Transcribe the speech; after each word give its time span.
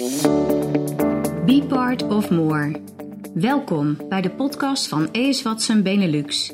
Be 0.00 1.64
part 1.68 2.02
of 2.02 2.30
more. 2.30 2.80
Welkom 3.34 3.96
bij 4.08 4.20
de 4.20 4.30
podcast 4.30 4.88
van 4.88 5.08
ES 5.12 5.42
Watson 5.42 5.82
Benelux. 5.82 6.52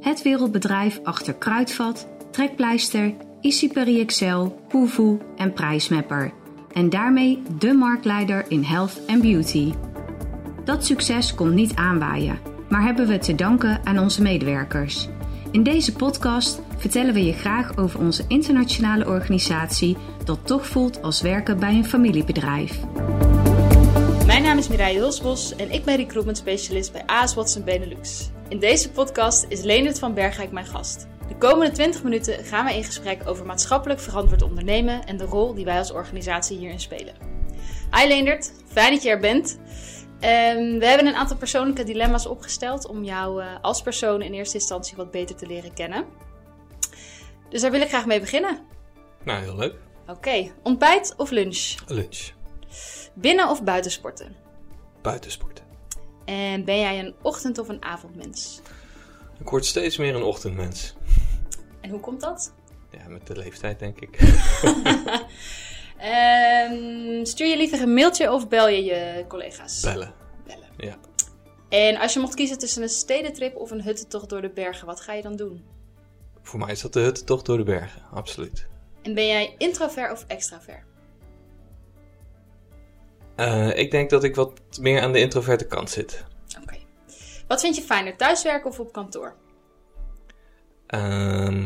Het 0.00 0.22
wereldbedrijf 0.22 1.00
achter 1.02 1.34
Kruidvat, 1.34 2.08
Trekpleister, 2.30 3.14
Easypery 3.40 4.00
Excel, 4.00 4.60
Poevoe 4.68 5.18
en 5.36 5.52
Prijsmapper. 5.52 6.32
En 6.72 6.90
daarmee 6.90 7.42
de 7.58 7.72
marktleider 7.72 8.44
in 8.48 8.62
health 8.62 9.04
en 9.06 9.20
beauty. 9.20 9.72
Dat 10.64 10.86
succes 10.86 11.34
komt 11.34 11.54
niet 11.54 11.74
aanwaaien, 11.74 12.38
maar 12.68 12.82
hebben 12.82 13.06
we 13.06 13.18
te 13.18 13.34
danken 13.34 13.80
aan 13.84 13.98
onze 13.98 14.22
medewerkers. 14.22 15.08
In 15.50 15.62
deze 15.62 15.92
podcast 15.92 16.60
vertellen 16.76 17.14
we 17.14 17.24
je 17.24 17.32
graag 17.32 17.76
over 17.76 18.00
onze 18.00 18.24
internationale 18.28 19.06
organisatie 19.06 19.96
dat 20.26 20.46
toch 20.46 20.66
voelt 20.66 21.02
als 21.02 21.20
werken 21.20 21.58
bij 21.58 21.74
een 21.74 21.84
familiebedrijf. 21.84 22.80
Mijn 24.26 24.42
naam 24.42 24.58
is 24.58 24.68
Mireille 24.68 24.98
Hulsbos 24.98 25.56
en 25.56 25.70
ik 25.70 25.84
ben 25.84 25.96
recruitment 25.96 26.38
specialist 26.38 26.92
bij 26.92 27.02
AS 27.06 27.34
Watson 27.34 27.64
Benelux. 27.64 28.30
In 28.48 28.58
deze 28.58 28.90
podcast 28.90 29.46
is 29.48 29.62
Leendert 29.62 29.98
van 29.98 30.14
Bergijk 30.14 30.52
mijn 30.52 30.66
gast. 30.66 31.06
De 31.28 31.36
komende 31.36 31.72
20 31.72 32.02
minuten 32.02 32.44
gaan 32.44 32.64
we 32.64 32.74
in 32.74 32.84
gesprek 32.84 33.28
over 33.28 33.46
maatschappelijk 33.46 34.00
verantwoord 34.00 34.42
ondernemen 34.42 35.04
en 35.04 35.16
de 35.16 35.24
rol 35.24 35.54
die 35.54 35.64
wij 35.64 35.78
als 35.78 35.92
organisatie 35.92 36.58
hierin 36.58 36.80
spelen. 36.80 37.14
Hi 37.96 38.06
Leendert, 38.06 38.52
fijn 38.66 38.92
dat 38.92 39.02
je 39.02 39.10
er 39.10 39.20
bent. 39.20 39.58
Um, 40.20 40.78
we 40.78 40.86
hebben 40.86 41.06
een 41.06 41.14
aantal 41.14 41.36
persoonlijke 41.36 41.84
dilemma's 41.84 42.26
opgesteld 42.26 42.86
om 42.86 43.04
jou 43.04 43.42
uh, 43.42 43.48
als 43.60 43.82
persoon 43.82 44.22
in 44.22 44.32
eerste 44.32 44.56
instantie 44.56 44.96
wat 44.96 45.10
beter 45.10 45.36
te 45.36 45.46
leren 45.46 45.74
kennen. 45.74 46.04
Dus 47.48 47.60
daar 47.60 47.70
wil 47.70 47.80
ik 47.80 47.88
graag 47.88 48.06
mee 48.06 48.20
beginnen. 48.20 48.58
Nou, 49.24 49.42
heel 49.42 49.56
leuk. 49.56 49.85
Oké, 50.08 50.12
okay. 50.18 50.52
ontbijt 50.62 51.14
of 51.16 51.30
lunch? 51.30 51.74
Lunch. 51.86 52.32
Binnen 53.14 53.48
of 53.48 53.62
buitensporten? 53.62 54.36
Buitensporten. 55.02 55.64
En 56.24 56.64
ben 56.64 56.78
jij 56.78 56.98
een 56.98 57.14
ochtend- 57.22 57.58
of 57.58 57.68
een 57.68 57.82
avondmens? 57.84 58.60
Ik 59.40 59.48
word 59.48 59.64
steeds 59.66 59.96
meer 59.96 60.14
een 60.14 60.22
ochtendmens. 60.22 60.94
En 61.80 61.90
hoe 61.90 62.00
komt 62.00 62.20
dat? 62.20 62.52
Ja, 62.90 63.08
met 63.08 63.26
de 63.26 63.36
leeftijd 63.36 63.78
denk 63.78 64.00
ik. 64.00 64.20
um, 66.70 67.24
stuur 67.32 67.46
je 67.46 67.56
liever 67.56 67.80
een 67.82 67.94
mailtje 67.94 68.32
of 68.32 68.48
bel 68.48 68.68
je 68.68 68.84
je 68.84 69.24
collega's? 69.28 69.80
Bellen. 69.80 70.14
Bellen. 70.46 70.68
Ja. 70.76 70.96
En 71.68 71.96
als 71.96 72.12
je 72.12 72.20
mocht 72.20 72.34
kiezen 72.34 72.58
tussen 72.58 72.82
een 72.82 72.88
stedentrip 72.88 73.56
of 73.56 73.70
een 73.70 73.82
huttentocht 73.82 74.28
door 74.28 74.40
de 74.40 74.50
bergen, 74.50 74.86
wat 74.86 75.00
ga 75.00 75.12
je 75.12 75.22
dan 75.22 75.36
doen? 75.36 75.64
Voor 76.42 76.58
mij 76.58 76.72
is 76.72 76.80
dat 76.80 76.92
de 76.92 77.00
huttentocht 77.00 77.46
door 77.46 77.56
de 77.56 77.62
bergen, 77.64 78.02
absoluut. 78.12 78.66
En 79.06 79.14
ben 79.14 79.26
jij 79.26 79.54
introvert 79.58 80.12
of 80.12 80.24
extravert? 80.26 80.84
Uh, 83.36 83.78
ik 83.78 83.90
denk 83.90 84.10
dat 84.10 84.24
ik 84.24 84.34
wat 84.34 84.60
meer 84.80 85.00
aan 85.00 85.12
de 85.12 85.20
introverte 85.20 85.66
kant 85.66 85.90
zit. 85.90 86.24
Oké. 86.48 86.62
Okay. 86.62 86.86
Wat 87.48 87.60
vind 87.60 87.76
je 87.76 87.82
fijner, 87.82 88.16
thuiswerken 88.16 88.70
of 88.70 88.80
op 88.80 88.92
kantoor? 88.92 89.34
Uh, 90.88 91.64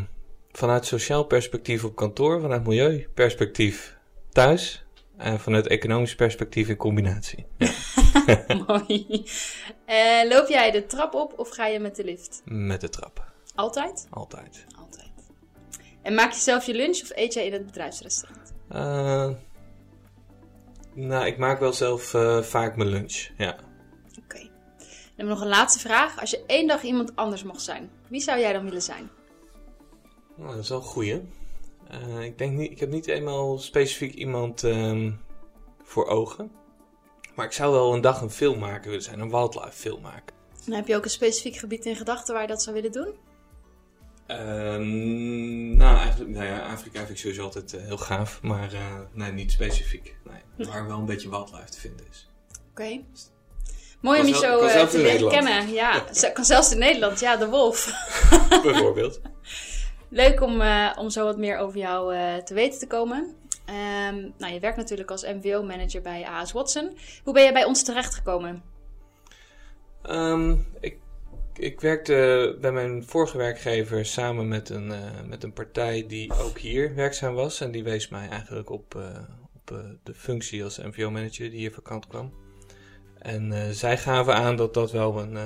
vanuit 0.53 0.87
sociaal 0.87 1.25
perspectief 1.25 1.85
op 1.85 1.97
kantoor, 1.97 2.41
vanuit 2.41 2.67
milieuperspectief 2.67 3.99
thuis 4.33 4.85
en 5.17 5.41
vanuit 5.41 5.67
economisch 5.67 6.15
perspectief 6.15 6.69
in 6.69 6.77
combinatie. 6.77 7.47
Ja. 7.57 7.71
Mooi. 8.67 9.25
Uh, 9.87 10.29
loop 10.29 10.49
jij 10.49 10.71
de 10.71 10.87
trap 10.87 11.15
op 11.15 11.39
of 11.39 11.49
ga 11.49 11.67
je 11.67 11.79
met 11.79 11.97
de 11.97 12.05
lift? 12.05 12.43
Met 12.45 12.81
de 12.81 12.89
trap. 12.89 13.33
Altijd? 13.55 14.07
Altijd. 14.11 14.67
En 16.03 16.15
maak 16.15 16.33
je 16.33 16.41
zelf 16.41 16.67
je 16.67 16.75
lunch 16.75 17.03
of 17.03 17.11
eet 17.15 17.35
jij 17.35 17.47
in 17.47 17.53
het 17.53 17.67
bedrijfsrestaurant? 17.67 18.53
Uh, 18.73 19.31
nou, 20.95 21.27
ik 21.27 21.39
maak 21.39 21.61
wel 21.61 21.73
zelf 21.73 22.15
uh, 22.15 22.43
vaak 22.43 22.77
mijn 22.77 22.89
lunch, 22.89 23.29
ja. 23.37 23.53
Oké. 23.53 24.21
Okay. 24.21 24.43
Dan 24.43 24.89
hebben 25.07 25.27
we 25.27 25.33
nog 25.33 25.41
een 25.41 25.49
laatste 25.49 25.79
vraag. 25.79 26.21
Als 26.21 26.31
je 26.31 26.45
één 26.47 26.67
dag 26.67 26.83
iemand 26.83 27.17
anders 27.17 27.43
mocht 27.43 27.63
zijn, 27.63 27.91
wie 28.09 28.21
zou 28.21 28.41
jij 28.41 28.53
dan 28.53 28.65
willen 28.65 28.83
zijn? 28.83 29.11
Nou, 30.37 30.55
dat 30.55 30.63
is 30.63 30.69
wel 30.69 30.79
een 30.79 30.85
goeie. 30.85 31.21
Uh, 31.91 32.23
ik, 32.23 32.39
denk 32.39 32.57
niet, 32.57 32.71
ik 32.71 32.81
heb 32.81 32.91
niet 32.91 33.07
eenmaal 33.07 33.59
specifiek 33.59 34.15
iemand 34.15 34.63
um, 34.63 35.21
voor 35.83 36.07
ogen. 36.07 36.53
Maar 37.35 37.47
ik 37.47 37.53
zou 37.53 37.73
wel 37.73 37.95
een 37.95 38.01
dag 38.01 38.21
een 38.21 38.31
filmmaker 38.31 38.89
willen 38.89 39.05
zijn, 39.05 39.21
een 39.21 39.31
wildlife 39.31 39.73
filmmaker. 39.73 40.35
En 40.67 40.73
heb 40.73 40.87
je 40.87 40.97
ook 40.97 41.05
een 41.05 41.11
specifiek 41.11 41.57
gebied 41.57 41.87
in 41.87 41.97
gedachten 41.97 42.33
waar 42.33 42.43
je 42.43 42.49
dat 42.49 42.63
zou 42.63 42.75
willen 42.75 42.93
doen? 42.93 43.15
Um, 44.31 45.77
nou, 45.77 45.97
eigenlijk, 45.97 46.31
nou 46.31 46.47
ja, 46.47 46.59
Afrika 46.59 46.99
vind 46.99 47.11
ik 47.11 47.17
sowieso 47.17 47.43
altijd 47.43 47.75
uh, 47.75 47.81
heel 47.83 47.99
gaaf, 47.99 48.43
maar 48.43 48.73
uh, 48.73 48.81
nee, 49.13 49.33
niet 49.33 49.53
specifiek. 49.53 50.17
Nee, 50.25 50.67
waar 50.69 50.87
wel 50.87 50.99
een 50.99 51.07
beetje 51.07 51.31
wildlife 51.31 51.71
te 51.71 51.81
vinden 51.81 52.07
is. 52.11 52.29
Oké. 52.51 52.61
Okay. 52.71 53.05
Mooi 54.01 54.21
om 54.21 54.27
je 54.27 54.35
zo 54.35 54.65
uh, 54.65 54.87
te 54.87 54.99
leren 54.99 55.29
kennen. 55.29 55.69
Ja, 55.73 56.05
kan 56.35 56.45
zelfs 56.45 56.73
in 56.73 56.79
Nederland. 56.79 57.21
Ja, 57.21 57.37
de 57.37 57.49
wolf. 57.49 57.91
Bijvoorbeeld. 58.63 59.21
Leuk 60.09 60.41
om, 60.41 60.63
om 60.99 61.11
zo 61.11 61.25
wat 61.25 61.37
meer 61.37 61.59
over 61.59 61.79
jou 61.79 62.15
te 62.45 62.55
weten 62.55 62.79
te 62.79 62.87
komen. 62.87 63.35
Um, 63.71 64.35
nou, 64.39 64.53
je 64.53 64.61
werkt 64.61 64.77
natuurlijk 64.77 65.11
als 65.11 65.25
MVO-manager 65.25 66.03
bij 66.03 66.27
AS 66.27 66.53
Watson. 66.53 66.97
Hoe 67.25 67.35
ben 67.35 67.45
je 67.45 67.53
bij 67.53 67.65
ons 67.65 67.83
terechtgekomen? 67.83 68.63
Um, 70.11 70.67
ik 70.81 70.99
ik 71.61 71.81
werkte 71.81 72.57
bij 72.61 72.73
mijn 72.73 73.05
vorige 73.05 73.37
werkgever 73.37 74.07
samen 74.07 74.49
met 74.49 74.69
een, 74.69 74.89
uh, 74.89 74.97
met 75.27 75.43
een 75.43 75.53
partij 75.53 76.05
die 76.07 76.33
ook 76.33 76.59
hier 76.59 76.95
werkzaam 76.95 77.35
was. 77.35 77.61
En 77.61 77.71
die 77.71 77.85
wees 77.85 78.09
mij 78.09 78.29
eigenlijk 78.29 78.71
op, 78.71 78.95
uh, 78.95 79.03
op 79.55 79.71
uh, 79.71 79.79
de 80.03 80.15
functie 80.15 80.65
als 80.65 80.79
MVO-manager 80.79 81.51
die 81.51 81.59
hier 81.59 81.73
vakant 81.73 82.07
kwam. 82.07 82.33
En 83.19 83.75
zij 83.75 83.99
gaven 83.99 84.35
aan 84.35 84.57
dat 84.57 84.75
dat 84.75 84.93
wel 84.93 85.19
een, 85.19 85.37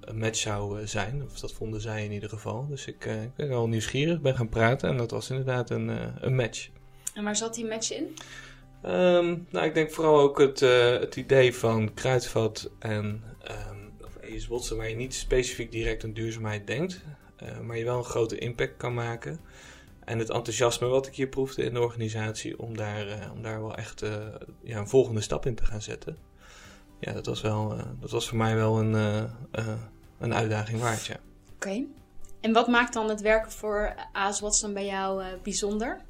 een 0.00 0.18
match 0.18 0.38
zou 0.38 0.86
zijn. 0.86 1.22
Of 1.24 1.40
dat 1.40 1.52
vonden 1.52 1.80
zij 1.80 2.04
in 2.04 2.12
ieder 2.12 2.28
geval. 2.28 2.66
Dus 2.68 2.86
ik, 2.86 3.04
ik 3.04 3.34
ben 3.34 3.48
wel 3.48 3.68
nieuwsgierig, 3.68 4.20
ben 4.20 4.36
gaan 4.36 4.48
praten 4.48 4.88
en 4.88 4.96
dat 4.96 5.10
was 5.10 5.30
inderdaad 5.30 5.70
een, 5.70 5.90
een 6.20 6.34
match. 6.34 6.68
En 7.14 7.24
waar 7.24 7.36
zat 7.36 7.54
die 7.54 7.66
match 7.66 7.92
in? 7.92 8.14
Um, 8.84 9.46
nou, 9.50 9.66
ik 9.66 9.74
denk 9.74 9.90
vooral 9.90 10.20
ook 10.20 10.38
het, 10.38 10.60
het 11.00 11.16
idee 11.16 11.54
van 11.54 11.94
kruidvat 11.94 12.70
en 12.78 13.24
um, 13.50 13.79
Watson 14.38 14.76
waar 14.76 14.88
je 14.88 14.96
niet 14.96 15.14
specifiek 15.14 15.72
direct 15.72 16.04
aan 16.04 16.12
duurzaamheid 16.12 16.66
denkt, 16.66 17.00
uh, 17.42 17.60
maar 17.60 17.76
je 17.76 17.84
wel 17.84 17.98
een 17.98 18.04
grote 18.04 18.38
impact 18.38 18.76
kan 18.76 18.94
maken. 18.94 19.40
En 20.04 20.18
het 20.18 20.30
enthousiasme 20.30 20.86
wat 20.86 21.06
ik 21.06 21.14
hier 21.14 21.28
proefde 21.28 21.62
in 21.62 21.74
de 21.74 21.80
organisatie 21.80 22.58
om 22.58 22.76
daar, 22.76 23.06
uh, 23.06 23.32
om 23.32 23.42
daar 23.42 23.60
wel 23.60 23.76
echt 23.76 24.02
uh, 24.02 24.10
ja, 24.62 24.78
een 24.78 24.88
volgende 24.88 25.20
stap 25.20 25.46
in 25.46 25.54
te 25.54 25.64
gaan 25.64 25.82
zetten. 25.82 26.16
Ja, 27.00 27.12
dat 27.12 27.26
was, 27.26 27.40
wel, 27.40 27.76
dat 28.00 28.10
was 28.10 28.28
voor 28.28 28.38
mij 28.38 28.54
wel 28.54 28.78
een, 28.78 28.92
een 30.18 30.34
uitdaging 30.34 30.80
waard, 30.80 31.06
ja. 31.06 31.14
Oké. 31.14 31.68
Okay. 31.68 31.86
En 32.40 32.52
wat 32.52 32.68
maakt 32.68 32.92
dan 32.92 33.08
het 33.08 33.20
werken 33.20 33.52
voor 33.52 33.94
AS 34.12 34.40
Watson 34.40 34.74
bij 34.74 34.86
jou 34.86 35.22
bijzonder? 35.42 36.00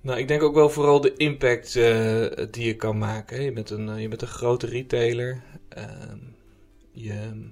Nou, 0.00 0.18
ik 0.18 0.28
denk 0.28 0.42
ook 0.42 0.54
wel 0.54 0.70
vooral 0.70 1.00
de 1.00 1.16
impact 1.16 1.72
die 2.52 2.66
je 2.66 2.76
kan 2.76 2.98
maken. 2.98 3.42
Je 3.42 3.52
bent 3.52 3.70
een, 3.70 4.00
je 4.00 4.08
bent 4.08 4.22
een 4.22 4.28
grote 4.28 4.66
retailer. 4.66 5.42
Ehm, 5.68 6.18
je, 7.02 7.50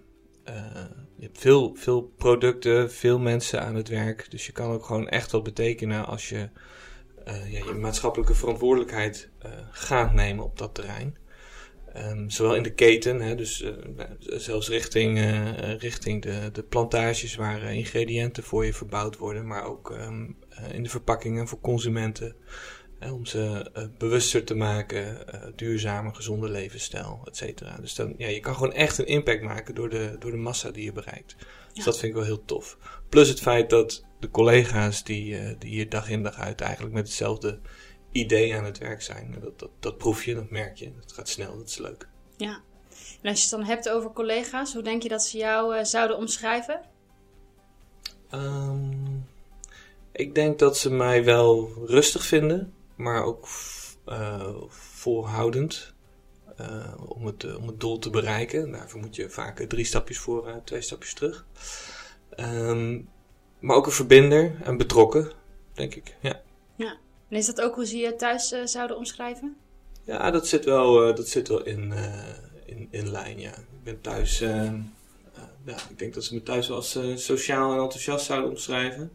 uh, 0.48 0.84
je 1.16 1.24
hebt 1.24 1.38
veel, 1.38 1.74
veel 1.74 2.02
producten, 2.02 2.92
veel 2.92 3.18
mensen 3.18 3.62
aan 3.62 3.74
het 3.74 3.88
werk. 3.88 4.30
Dus 4.30 4.46
je 4.46 4.52
kan 4.52 4.70
ook 4.70 4.84
gewoon 4.84 5.08
echt 5.08 5.30
wat 5.30 5.42
betekenen 5.42 6.06
als 6.06 6.28
je 6.28 6.48
uh, 7.28 7.52
ja, 7.52 7.64
je 7.64 7.74
maatschappelijke 7.74 8.34
verantwoordelijkheid 8.34 9.28
uh, 9.46 9.52
gaat 9.70 10.14
nemen 10.14 10.44
op 10.44 10.58
dat 10.58 10.74
terrein. 10.74 11.16
Um, 11.96 12.30
zowel 12.30 12.54
in 12.54 12.62
de 12.62 12.74
keten, 12.74 13.20
hè, 13.20 13.34
dus 13.34 13.64
zelfs 14.20 14.68
richting, 14.68 15.18
richting 15.78 16.22
de, 16.22 16.50
de 16.52 16.62
plantages 16.62 17.34
waar 17.34 17.74
ingrediënten 17.74 18.42
voor 18.42 18.64
je 18.64 18.74
verbouwd 18.74 19.16
worden, 19.16 19.46
maar 19.46 19.64
ook 19.64 19.90
um, 19.90 20.36
in 20.72 20.82
de 20.82 20.88
verpakkingen 20.88 21.48
voor 21.48 21.60
consumenten. 21.60 22.36
Hè, 22.98 23.12
om 23.12 23.26
ze 23.26 23.70
uh, 23.76 23.84
bewuster 23.98 24.44
te 24.44 24.54
maken, 24.54 25.24
uh, 25.34 25.40
duurzamer, 25.56 26.14
gezonde 26.14 26.48
levensstijl, 26.48 27.20
et 27.24 27.36
cetera. 27.36 27.76
Dus 27.76 27.94
dan, 27.94 28.14
ja, 28.16 28.28
je 28.28 28.40
kan 28.40 28.54
gewoon 28.54 28.72
echt 28.72 28.98
een 28.98 29.06
impact 29.06 29.42
maken 29.42 29.74
door 29.74 29.88
de, 29.88 30.16
door 30.18 30.30
de 30.30 30.36
massa 30.36 30.70
die 30.70 30.84
je 30.84 30.92
bereikt. 30.92 31.36
Dus 31.38 31.46
ja. 31.72 31.84
dat 31.84 31.98
vind 31.98 32.12
ik 32.12 32.18
wel 32.18 32.26
heel 32.26 32.44
tof. 32.44 32.78
Plus 33.08 33.28
het 33.28 33.40
feit 33.40 33.70
dat 33.70 34.04
de 34.20 34.30
collega's 34.30 35.04
die, 35.04 35.42
uh, 35.42 35.54
die 35.58 35.70
hier 35.70 35.88
dag 35.88 36.08
in 36.08 36.22
dag 36.22 36.38
uit 36.38 36.60
eigenlijk 36.60 36.94
met 36.94 37.06
hetzelfde 37.06 37.58
idee 38.12 38.56
aan 38.56 38.64
het 38.64 38.78
werk 38.78 39.02
zijn. 39.02 39.36
Dat, 39.40 39.58
dat, 39.58 39.70
dat 39.80 39.98
proef 39.98 40.24
je, 40.24 40.34
dat 40.34 40.50
merk 40.50 40.76
je. 40.76 40.92
Dat 41.00 41.12
gaat 41.12 41.28
snel, 41.28 41.56
dat 41.56 41.68
is 41.68 41.78
leuk. 41.78 42.08
Ja. 42.36 42.60
En 43.22 43.30
als 43.30 43.38
je 43.38 43.48
het 43.48 43.58
dan 43.58 43.64
hebt 43.64 43.88
over 43.88 44.12
collega's, 44.12 44.72
hoe 44.72 44.82
denk 44.82 45.02
je 45.02 45.08
dat 45.08 45.24
ze 45.24 45.38
jou 45.38 45.84
zouden 45.84 46.16
omschrijven? 46.16 46.80
Um, 48.34 49.26
ik 50.12 50.34
denk 50.34 50.58
dat 50.58 50.78
ze 50.78 50.92
mij 50.92 51.24
wel 51.24 51.70
rustig 51.86 52.24
vinden 52.24 52.72
maar 52.98 53.22
ook 53.24 53.48
uh, 54.06 54.54
volhoudend 54.68 55.94
uh, 56.60 56.94
om, 57.08 57.26
het, 57.26 57.56
om 57.56 57.66
het 57.66 57.80
doel 57.80 57.98
te 57.98 58.10
bereiken. 58.10 58.70
Daarvoor 58.70 59.00
moet 59.00 59.16
je 59.16 59.30
vaak 59.30 59.60
drie 59.60 59.84
stapjes 59.84 60.18
voor, 60.18 60.60
twee 60.64 60.80
stapjes 60.80 61.14
terug. 61.14 61.46
Um, 62.40 63.08
maar 63.58 63.76
ook 63.76 63.86
een 63.86 63.92
verbinder 63.92 64.56
en 64.62 64.76
betrokken, 64.76 65.32
denk 65.72 65.94
ik. 65.94 66.16
Ja. 66.20 66.40
ja. 66.76 66.96
En 67.28 67.36
is 67.36 67.46
dat 67.46 67.60
ook 67.60 67.74
hoe 67.74 67.86
ze 67.86 67.96
je 67.96 68.16
thuis 68.16 68.54
zouden 68.64 68.96
omschrijven? 68.96 69.56
Ja, 70.04 70.30
dat 70.30 70.46
zit 70.46 70.64
wel, 70.64 71.14
dat 71.14 71.28
zit 71.28 71.48
wel 71.48 71.64
in, 71.64 71.92
in, 72.64 72.88
in 72.90 73.10
lijn, 73.10 73.40
ja. 73.40 73.50
Ik 73.50 73.82
ben 73.84 74.00
thuis... 74.00 74.38
ja, 74.38 75.76
ik 75.88 75.98
denk 75.98 76.14
dat 76.14 76.24
ze 76.24 76.34
me 76.34 76.42
thuis 76.42 76.68
wel 76.68 76.76
als 76.76 76.98
sociaal 77.14 77.72
en 77.72 77.78
enthousiast 77.80 78.26
zouden 78.26 78.50
omschrijven. 78.50 79.12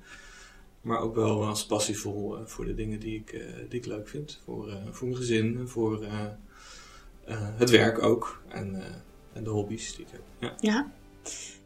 Maar 0.83 0.99
ook 0.99 1.15
wel 1.15 1.45
als 1.45 1.65
passievol 1.65 2.37
voor 2.45 2.65
de 2.65 2.73
dingen 2.73 2.99
die 2.99 3.15
ik, 3.15 3.31
die 3.69 3.79
ik 3.79 3.85
leuk 3.85 4.07
vind. 4.07 4.41
Voor, 4.43 4.77
voor 4.91 5.07
mijn 5.07 5.19
gezin, 5.19 5.67
voor 5.67 6.05
het 7.57 7.69
werk 7.69 8.03
ook. 8.03 8.41
En, 8.47 8.83
en 9.33 9.43
de 9.43 9.49
hobby's 9.49 9.95
die 9.95 10.05
ik 10.05 10.11
heb. 10.11 10.21
Ja. 10.39 10.53
ja. 10.59 10.91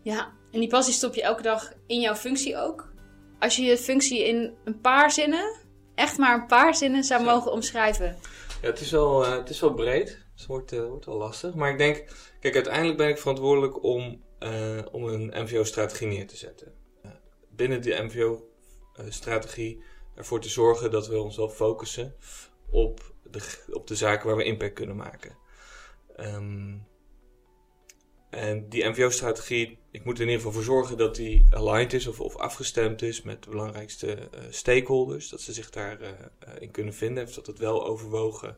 Ja, 0.02 0.32
en 0.52 0.60
die 0.60 0.70
passie 0.70 0.94
stop 0.94 1.14
je 1.14 1.22
elke 1.22 1.42
dag 1.42 1.74
in 1.88 2.00
jouw 2.00 2.16
functie 2.16 2.58
ook. 2.58 2.92
Als 3.40 3.56
je 3.56 3.64
je 3.64 3.78
functie 3.78 4.28
in 4.28 4.54
een 4.64 4.82
paar 4.82 5.12
zinnen, 5.12 5.56
echt 5.96 6.18
maar 6.18 6.42
een 6.42 6.46
paar 6.46 6.76
zinnen 6.76 7.04
zou 7.04 7.24
mogen 7.24 7.52
omschrijven. 7.52 8.18
Ja, 8.62 8.68
het 8.68 8.80
is 8.80 8.92
wel, 8.92 9.26
uh, 9.26 9.32
het 9.32 9.50
is 9.50 9.60
wel 9.60 9.74
breed. 9.74 10.06
Dus 10.06 10.18
het 10.36 10.46
wordt, 10.46 10.74
uh, 10.74 10.88
wordt 10.88 11.06
wel 11.06 11.18
lastig. 11.18 11.54
Maar 11.54 11.72
ik 11.72 11.78
denk, 11.78 12.06
kijk, 12.40 12.56
uiteindelijk 12.56 12.98
ben 12.98 13.10
ik 13.10 13.18
verantwoordelijk 13.18 13.84
om, 13.84 14.22
uh, 14.40 14.80
om 14.92 15.04
een 15.04 15.44
MVO-strategie 15.44 16.08
neer 16.08 16.28
te 16.28 16.38
zetten. 16.38 16.74
binnen 17.50 17.82
die 17.82 18.02
MVO-strategie 18.98 19.84
ervoor 20.16 20.42
te 20.42 20.50
zorgen 20.50 20.92
dat 20.92 21.08
we 21.08 21.20
ons 21.20 21.38
wel 21.38 21.50
focussen 21.50 22.16
op 22.70 23.14
de, 23.24 23.64
op 23.72 23.88
de 23.88 23.96
zaken 23.96 24.28
waar 24.28 24.38
we 24.38 24.44
impact 24.44 24.74
kunnen 24.74 24.96
maken. 24.96 25.38
Um, 26.20 26.88
en 28.30 28.70
die 28.70 28.90
MVO-strategie, 28.90 29.80
ik 29.92 30.06
moet 30.06 30.16
er 30.16 30.22
in 30.22 30.30
ieder 30.30 30.46
geval 30.46 30.62
voor 30.62 30.74
zorgen 30.74 30.98
dat 30.98 31.16
die 31.16 31.46
aligned 31.50 31.94
is 31.94 32.08
of, 32.08 32.20
of 32.20 32.36
afgestemd 32.36 33.02
is 33.02 33.22
met 33.22 33.44
de 33.44 33.50
belangrijkste 33.50 34.18
uh, 34.18 34.40
stakeholders. 34.50 35.30
Dat 35.30 35.42
ze 35.42 35.54
zich 35.54 35.70
daarin 35.70 36.16
uh, 36.48 36.54
in 36.60 36.72
kunnen 36.72 36.94
vinden. 36.94 37.24
Of 37.24 37.34
dat 37.34 37.48
het 37.48 37.60
wel 37.60 37.86
overwogen 37.86 38.58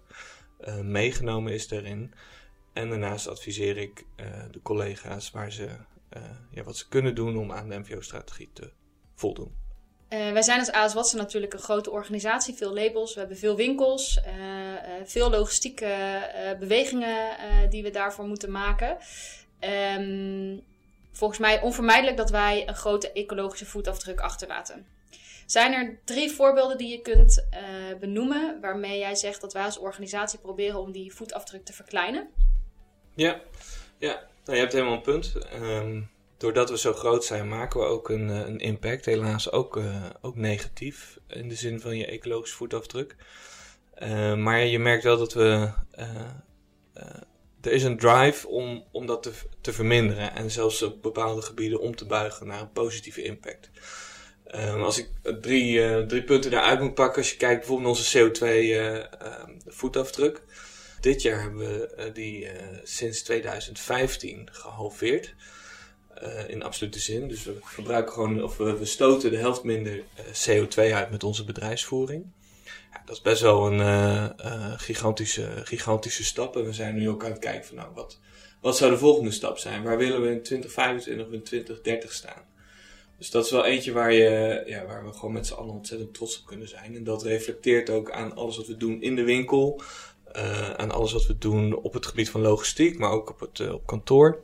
meegenomen 0.81 1.53
is 1.53 1.67
daarin. 1.67 2.13
En 2.73 2.89
daarnaast 2.89 3.27
adviseer 3.27 3.77
ik 3.77 4.05
de 4.51 4.61
collega's 4.61 5.31
waar 5.31 5.51
ze, 5.51 5.69
ja, 6.51 6.63
wat 6.63 6.77
ze 6.77 6.87
kunnen 6.87 7.15
doen 7.15 7.37
om 7.37 7.51
aan 7.51 7.69
de 7.69 7.79
MVO-strategie 7.79 8.49
te 8.53 8.71
voldoen. 9.15 9.55
Wij 10.09 10.41
zijn 10.41 10.59
als 10.59 10.71
AS 10.71 10.93
Watson 10.93 11.19
natuurlijk 11.19 11.53
een 11.53 11.59
grote 11.59 11.91
organisatie, 11.91 12.53
veel 12.53 12.73
labels, 12.73 13.13
we 13.13 13.19
hebben 13.19 13.37
veel 13.37 13.55
winkels, 13.55 14.19
veel 15.03 15.29
logistieke 15.29 16.21
bewegingen 16.59 17.37
die 17.69 17.83
we 17.83 17.89
daarvoor 17.89 18.25
moeten 18.25 18.51
maken. 18.51 18.97
Um, 19.97 20.63
volgens 21.11 21.39
mij 21.39 21.61
onvermijdelijk 21.61 22.17
dat 22.17 22.29
wij 22.29 22.67
een 22.67 22.75
grote 22.75 23.11
ecologische 23.11 23.65
voetafdruk 23.65 24.19
achterlaten. 24.19 24.85
Zijn 25.45 25.73
er 25.73 25.99
drie 26.05 26.31
voorbeelden 26.31 26.77
die 26.77 26.89
je 26.89 27.01
kunt 27.01 27.45
benoemen 27.99 28.57
waarmee 28.61 28.99
jij 28.99 29.15
zegt 29.15 29.41
dat 29.41 29.53
wij 29.53 29.63
als 29.63 29.77
organisatie 29.77 30.39
proberen 30.39 30.79
om 30.79 30.91
die 30.91 31.13
voetafdruk 31.13 31.65
te 31.65 31.73
verkleinen? 31.73 32.27
Ja, 33.15 33.41
ja. 33.97 34.13
Nou, 34.45 34.57
je 34.57 34.63
hebt 34.63 34.73
helemaal 34.73 34.93
een 34.93 35.01
punt. 35.01 35.33
Um, 35.53 36.09
doordat 36.39 36.69
we 36.69 36.77
zo 36.77 36.93
groot 36.93 37.25
zijn, 37.25 37.47
maken 37.47 37.79
we 37.79 37.85
ook 37.85 38.09
een, 38.09 38.29
eh, 38.29 38.37
een 38.37 38.59
impact. 38.59 39.05
Helaas 39.05 39.51
ook, 39.51 39.77
uh, 39.77 40.05
ook 40.21 40.35
negatief 40.35 41.17
in 41.27 41.49
de 41.49 41.55
zin 41.55 41.79
van 41.79 41.97
je 41.97 42.05
ecologische 42.05 42.55
voetafdruk. 42.55 43.15
Uh, 44.03 44.35
maar 44.35 44.65
je 44.65 44.79
merkt 44.79 45.03
wel 45.03 45.17
dat 45.17 45.33
we 45.33 45.71
er 47.61 47.71
is 47.71 47.83
een 47.83 47.97
drive 47.97 48.47
om, 48.47 48.83
om 48.91 49.05
dat 49.05 49.23
te, 49.23 49.31
te 49.61 49.73
verminderen 49.73 50.35
en 50.35 50.51
zelfs 50.51 50.81
op 50.81 51.01
bepaalde 51.01 51.41
gebieden 51.41 51.79
om 51.79 51.95
te 51.95 52.05
buigen 52.05 52.47
naar 52.47 52.61
een 52.61 52.71
positieve 52.71 53.23
impact. 53.23 53.69
Um, 54.55 54.83
als 54.83 54.97
ik 54.97 55.09
drie, 55.41 56.05
drie 56.05 56.23
punten 56.23 56.51
daaruit 56.51 56.79
moet 56.79 56.93
pakken, 56.93 57.17
als 57.17 57.31
je 57.31 57.37
kijkt 57.37 57.59
bijvoorbeeld 57.59 57.87
naar 57.87 57.97
onze 57.97 58.29
CO2 58.29 58.45
uh, 58.45 58.95
uh, 58.95 59.03
voetafdruk. 59.67 60.41
Dit 60.99 61.21
jaar 61.21 61.41
hebben 61.41 61.59
we 61.59 61.87
eh, 61.87 62.13
die 62.13 62.47
sinds 62.83 63.23
2015 63.23 64.49
gehalveerd. 64.51 65.35
Uh, 66.23 66.49
in 66.49 66.63
absolute 66.63 66.99
zin. 66.99 67.27
Dus 67.27 67.43
we 67.43 67.57
verbruiken 67.61 68.13
gewoon, 68.13 68.43
of 68.43 68.57
we, 68.57 68.85
stoten 68.85 69.31
de 69.31 69.37
helft 69.37 69.63
minder 69.63 70.03
CO2 70.17 70.75
uit 70.75 71.11
met 71.11 71.23
onze 71.23 71.43
bedrijfsvoering. 71.43 72.25
Ja, 72.91 73.01
dat 73.05 73.15
is 73.15 73.21
best 73.21 73.41
wel 73.41 73.71
een 73.71 73.79
uh, 73.79 74.73
gigantische, 74.77 75.49
gigantische 75.63 76.23
stap. 76.23 76.55
En 76.55 76.65
we 76.65 76.73
zijn 76.73 76.95
nu 76.95 77.09
ook 77.09 77.23
aan 77.23 77.31
het 77.31 77.39
kijken 77.39 77.65
van 77.65 77.75
nou, 77.75 77.89
wat, 77.93 78.19
wat 78.61 78.77
zou 78.77 78.91
de 78.91 78.97
volgende 78.97 79.31
stap 79.31 79.57
zijn? 79.57 79.83
Waar 79.83 79.97
willen 79.97 80.21
we 80.21 80.31
in 80.31 80.43
2025 80.43 81.27
of 81.27 81.33
in 81.33 81.43
2030 81.43 82.13
staan? 82.13 82.43
Dus 83.17 83.29
dat 83.29 83.45
is 83.45 83.51
wel 83.51 83.65
eentje 83.65 83.91
waar, 83.91 84.13
je, 84.13 84.63
ja, 84.65 84.85
waar 84.85 85.05
we 85.05 85.13
gewoon 85.13 85.33
met 85.33 85.47
z'n 85.47 85.53
allen 85.53 85.73
ontzettend 85.73 86.13
trots 86.13 86.39
op 86.39 86.45
kunnen 86.45 86.67
zijn. 86.67 86.95
En 86.95 87.03
dat 87.03 87.23
reflecteert 87.23 87.89
ook 87.89 88.11
aan 88.11 88.35
alles 88.35 88.57
wat 88.57 88.67
we 88.67 88.77
doen 88.77 89.01
in 89.01 89.15
de 89.15 89.23
winkel. 89.23 89.81
Aan 90.77 90.91
alles 90.91 91.13
wat 91.13 91.25
we 91.25 91.37
doen 91.37 91.75
op 91.75 91.93
het 91.93 92.05
gebied 92.05 92.29
van 92.29 92.41
logistiek, 92.41 92.97
maar 92.97 93.11
ook 93.11 93.29
op 93.29 93.39
het 93.39 93.71
op 93.71 93.85
kantoor. 93.85 94.41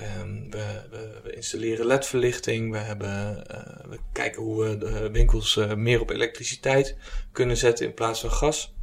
Um, 0.00 0.50
we, 0.50 0.82
we, 1.22 1.32
installeren 1.32 1.86
ledverlichting. 1.86 2.72
We, 2.72 2.78
uh, 2.78 3.90
we 3.90 3.98
kijken 4.12 4.42
hoe 4.42 4.64
we 4.64 4.78
de 4.78 5.10
winkels 5.10 5.56
uh, 5.56 5.74
meer 5.74 6.00
op 6.00 6.10
elektriciteit 6.10 6.96
kunnen 7.32 7.56
zetten 7.56 7.86
in 7.86 7.94
plaats 7.94 8.20
van 8.20 8.30
gas. 8.30 8.74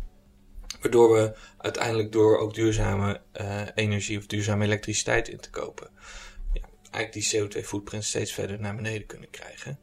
Waardoor 0.82 1.14
we 1.14 1.36
uiteindelijk 1.58 2.12
door 2.12 2.38
ook 2.38 2.54
duurzame 2.54 3.22
uh, 3.42 3.62
energie 3.76 4.18
of 4.18 4.26
duurzame 4.26 4.66
elektriciteit 4.66 5.28
in 5.28 5.40
te 5.40 5.50
kopen, 5.50 5.90
ja, 6.54 6.62
eigenlijk 6.92 7.30
die 7.30 7.64
CO2-footprint 7.64 8.04
steeds 8.04 8.34
verder 8.34 8.60
naar 8.60 8.76
beneden 8.76 9.06
kunnen 9.06 9.30
krijgen. 9.30 9.80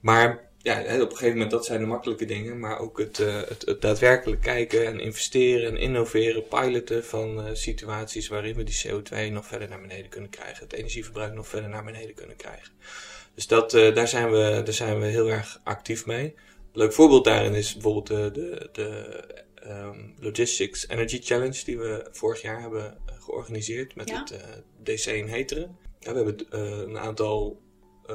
Maar 0.00 0.50
ja, 0.66 0.80
op 0.80 1.10
een 1.10 1.16
gegeven 1.16 1.32
moment, 1.32 1.50
dat 1.50 1.64
zijn 1.64 1.80
de 1.80 1.86
makkelijke 1.86 2.24
dingen, 2.24 2.58
maar 2.58 2.78
ook 2.78 2.98
het, 2.98 3.18
uh, 3.18 3.40
het, 3.48 3.62
het, 3.66 3.80
daadwerkelijk 3.80 4.40
kijken 4.40 4.86
en 4.86 5.00
investeren 5.00 5.70
en 5.70 5.76
innoveren, 5.76 6.48
piloten 6.48 7.04
van 7.04 7.38
uh, 7.38 7.54
situaties 7.54 8.28
waarin 8.28 8.54
we 8.54 8.64
die 8.64 8.82
CO2 8.86 9.32
nog 9.32 9.46
verder 9.46 9.68
naar 9.68 9.80
beneden 9.80 10.08
kunnen 10.08 10.30
krijgen, 10.30 10.64
het 10.64 10.72
energieverbruik 10.72 11.34
nog 11.34 11.48
verder 11.48 11.70
naar 11.70 11.84
beneden 11.84 12.14
kunnen 12.14 12.36
krijgen. 12.36 12.72
Dus 13.34 13.46
dat, 13.46 13.74
uh, 13.74 13.94
daar, 13.94 14.08
zijn 14.08 14.30
we, 14.30 14.60
daar 14.64 14.74
zijn 14.74 15.00
we 15.00 15.06
heel 15.06 15.30
erg 15.30 15.60
actief 15.64 16.06
mee. 16.06 16.24
Een 16.24 16.80
leuk 16.82 16.92
voorbeeld 16.92 17.24
daarin 17.24 17.54
is 17.54 17.72
bijvoorbeeld 17.72 18.06
de, 18.06 18.30
de, 18.32 18.68
de 18.72 19.22
um, 19.66 20.14
Logistics 20.18 20.88
Energy 20.88 21.20
Challenge 21.22 21.64
die 21.64 21.78
we 21.78 22.08
vorig 22.12 22.42
jaar 22.42 22.60
hebben 22.60 22.98
georganiseerd 23.20 23.94
met 23.94 24.08
ja. 24.08 24.24
het 24.24 24.62
DC 24.82 25.06
in 25.06 25.28
Heteren. 25.28 25.76
Ja, 26.00 26.14
we 26.14 26.16
hebben 26.16 26.46
een 26.88 26.98
aantal 26.98 27.60
eh, 27.60 27.65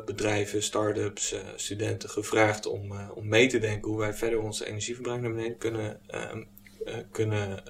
bedrijven, 0.06 0.64
start-ups, 0.64 1.34
uh, 1.34 1.40
studenten 1.56 2.10
gevraagd 2.10 2.66
om, 2.66 2.92
uh, 2.92 3.10
om 3.16 3.28
mee 3.28 3.48
te 3.48 3.60
denken 3.60 3.90
hoe 3.90 4.00
wij 4.00 4.14
verder 4.14 4.40
onze 4.40 4.66
energieverbruik 4.66 5.22
naar 5.22 5.34
beneden 5.34 5.58
kunnen, 5.58 6.00
uh, 6.14 6.96
kunnen 7.12 7.64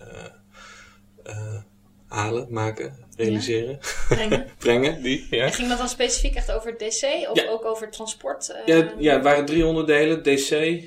halen, 2.08 2.48
maken, 2.50 3.06
realiseren. 3.16 3.80
Ja. 3.82 4.16
Brengen. 4.16 4.48
Brengen, 4.60 5.02
die. 5.02 5.28
Ja. 5.30 5.46
En 5.46 5.54
ging 5.54 5.70
dat 5.70 5.78
dan 5.78 5.90
specifiek 5.90 6.36
echt 6.36 6.52
over 6.52 6.78
DC 6.78 7.28
of 7.30 7.42
ja. 7.42 7.50
ook 7.50 7.66
over 7.66 7.90
transport? 7.90 8.56
Ja, 8.66 8.94
ja, 8.98 9.14
het 9.14 9.24
waren 9.24 9.46
drie 9.46 9.66
onderdelen. 9.66 10.24
DC, 10.24 10.82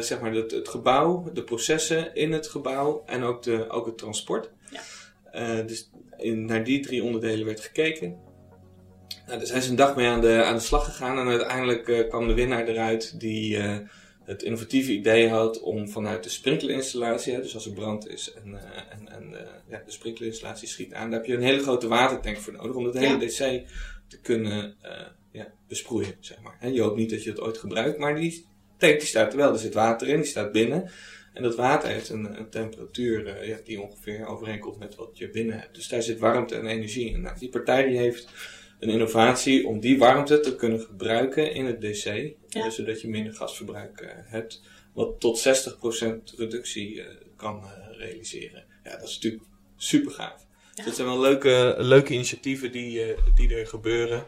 zeg 0.00 0.20
maar 0.20 0.32
het, 0.32 0.50
het, 0.50 0.68
gebouw, 0.68 1.30
de 1.32 1.44
processen 1.44 2.14
in 2.14 2.32
het 2.32 2.48
gebouw 2.48 3.02
en 3.06 3.22
ook, 3.22 3.42
de, 3.42 3.68
ook 3.68 3.86
het 3.86 3.98
transport. 3.98 4.50
Ja. 5.32 5.62
dus 5.62 5.90
in, 6.16 6.44
naar 6.44 6.64
die 6.64 6.80
drie 6.80 7.02
onderdelen 7.02 7.46
werd 7.46 7.60
gekeken. 7.60 8.16
Nou, 9.26 9.38
daar 9.38 9.46
zijn 9.46 9.62
ze 9.62 9.70
een 9.70 9.76
dag 9.76 9.96
mee 9.96 10.06
aan 10.06 10.20
de, 10.20 10.42
aan 10.44 10.54
de 10.54 10.60
slag 10.60 10.84
gegaan 10.84 11.18
en 11.18 11.28
uiteindelijk 11.28 11.88
uh, 11.88 12.08
kwam 12.08 12.26
de 12.26 12.34
winnaar 12.34 12.68
eruit 12.68 13.20
die 13.20 13.56
uh, 13.56 13.76
het 14.24 14.42
innovatieve 14.42 14.92
idee 14.92 15.28
had 15.28 15.60
om 15.60 15.88
vanuit 15.88 16.22
de 16.22 16.28
sprinklerinstallatie, 16.28 17.40
dus 17.40 17.54
als 17.54 17.66
er 17.66 17.72
brand 17.72 18.08
is 18.08 18.32
en, 18.32 18.48
uh, 18.48 18.60
en, 18.90 19.08
en 19.08 19.36
ja, 19.68 19.82
de 19.86 19.92
sprinklerinstallatie 19.92 20.68
schiet 20.68 20.94
aan, 20.94 21.10
daar 21.10 21.18
heb 21.18 21.28
je 21.28 21.34
een 21.34 21.42
hele 21.42 21.62
grote 21.62 21.88
watertank 21.88 22.36
voor 22.36 22.52
nodig 22.52 22.76
om 22.76 22.84
het 22.84 22.98
hele 22.98 23.26
DC 23.26 23.66
te 24.08 24.20
kunnen 24.22 24.76
ja, 25.30 25.52
besproeien, 25.68 26.14
zeg 26.20 26.40
maar. 26.40 26.56
En 26.60 26.72
je 26.72 26.80
hoopt 26.80 26.96
niet 26.96 27.10
dat 27.10 27.24
je 27.24 27.30
het 27.30 27.40
ooit 27.40 27.58
gebruikt, 27.58 27.98
maar 27.98 28.14
die 28.14 28.46
tank 28.76 28.98
die 28.98 29.08
staat 29.08 29.32
er 29.32 29.38
wel, 29.38 29.52
er 29.52 29.58
zit 29.58 29.74
water 29.74 30.08
in, 30.08 30.16
die 30.16 30.24
staat 30.24 30.52
binnen. 30.52 30.90
En 31.32 31.42
dat 31.42 31.56
water 31.56 31.88
heeft 31.88 32.08
een, 32.08 32.38
een 32.38 32.50
temperatuur 32.50 33.46
ja, 33.46 33.58
die 33.64 33.80
ongeveer 33.80 34.26
overeenkomt 34.26 34.78
met 34.78 34.94
wat 34.94 35.18
je 35.18 35.30
binnen 35.30 35.58
hebt. 35.58 35.74
Dus 35.74 35.88
daar 35.88 36.02
zit 36.02 36.18
warmte 36.18 36.54
en 36.54 36.66
energie 36.66 37.10
in. 37.10 37.20
Nou, 37.20 37.38
die 37.38 37.48
partij 37.48 37.88
die 37.88 37.98
heeft 37.98 38.28
een 38.84 38.90
innovatie 38.90 39.66
om 39.66 39.80
die 39.80 39.98
warmte 39.98 40.40
te 40.40 40.56
kunnen 40.56 40.80
gebruiken 40.80 41.52
in 41.52 41.66
het 41.66 41.80
DC. 41.80 42.34
Ja. 42.48 42.70
zodat 42.70 43.00
je 43.00 43.08
minder 43.08 43.34
gasverbruik 43.34 44.00
uh, 44.00 44.10
hebt. 44.12 44.62
Wat 44.92 45.20
tot 45.20 45.38
60% 45.38 46.36
reductie 46.36 46.94
uh, 46.94 47.04
kan 47.36 47.64
realiseren. 47.90 48.64
Ja, 48.84 48.90
dat 48.90 49.08
is 49.08 49.14
natuurlijk 49.14 49.44
super 49.76 50.12
gaaf. 50.12 50.40
Ja. 50.40 50.74
Dus 50.74 50.84
dat 50.84 50.94
zijn 50.94 51.08
wel 51.08 51.20
leuke, 51.20 51.74
leuke 51.78 52.12
initiatieven 52.12 52.72
die, 52.72 53.14
die 53.34 53.54
er 53.54 53.66
gebeuren 53.66 54.26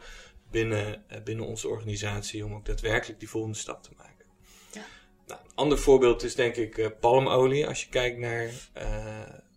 binnen, 0.50 1.02
binnen 1.24 1.46
onze 1.46 1.68
organisatie. 1.68 2.44
Om 2.44 2.54
ook 2.54 2.66
daadwerkelijk 2.66 3.18
die 3.18 3.28
volgende 3.28 3.56
stap 3.56 3.82
te 3.82 3.90
maken. 3.96 4.24
Ja. 4.72 4.84
Nou, 5.26 5.40
een 5.44 5.54
ander 5.54 5.78
voorbeeld 5.78 6.22
is 6.22 6.34
denk 6.34 6.56
ik 6.56 6.90
palmolie. 7.00 7.66
Als 7.66 7.82
je 7.82 7.88
kijkt 7.88 8.18
naar 8.18 8.50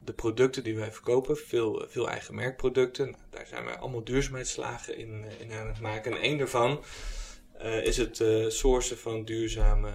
de 0.10 0.16
producten 0.16 0.64
die 0.64 0.76
wij 0.76 0.92
verkopen, 0.92 1.38
veel, 1.38 1.86
veel 1.88 2.10
eigen 2.10 2.36
merkproducten. 2.36 3.16
Daar 3.30 3.48
zijn 3.48 3.66
wij 3.66 3.78
allemaal 3.78 4.04
duurzaamheidsslagen 4.04 4.98
in, 4.98 5.24
eh, 5.24 5.42
in 5.42 5.52
aan 5.52 5.68
het 5.68 5.80
maken. 5.80 6.12
En 6.12 6.22
één 6.22 6.38
daarvan 6.38 6.84
uh, 7.62 7.86
is 7.86 7.98
het 7.98 8.20
uh, 8.20 8.50
sourcen 8.50 8.98
van 8.98 9.26
duurzame 9.26 9.92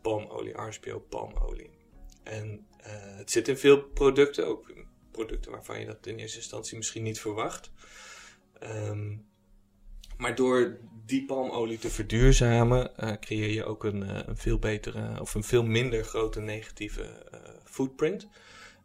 palmolie, 0.00 0.60
RSPO 0.60 0.98
palmolie. 0.98 1.70
en 2.22 2.66
het 3.16 3.30
zit 3.30 3.48
in 3.48 3.56
veel 3.56 3.82
producten, 3.82 4.46
ook 4.46 4.72
producten 5.10 5.50
waarvan 5.50 5.80
je 5.80 5.86
dat 5.86 6.06
in 6.06 6.18
eerste 6.18 6.38
instantie 6.38 6.76
misschien 6.76 7.02
niet 7.02 7.20
verwacht. 7.20 7.70
Ehm, 8.58 9.16
maar 10.16 10.34
door 10.34 10.78
die 11.06 11.24
palmolie 11.24 11.78
te 11.78 11.90
verduurzamen, 11.90 12.92
creëer 13.20 13.50
je 13.50 13.64
ook 13.64 13.84
een, 13.84 14.28
een, 14.28 14.36
veel 14.36 14.58
betere 14.58 15.20
of 15.20 15.34
een 15.34 15.44
veel 15.44 15.64
minder 15.64 16.04
grote 16.04 16.40
negatieve 16.40 17.26
footprint. 17.64 18.28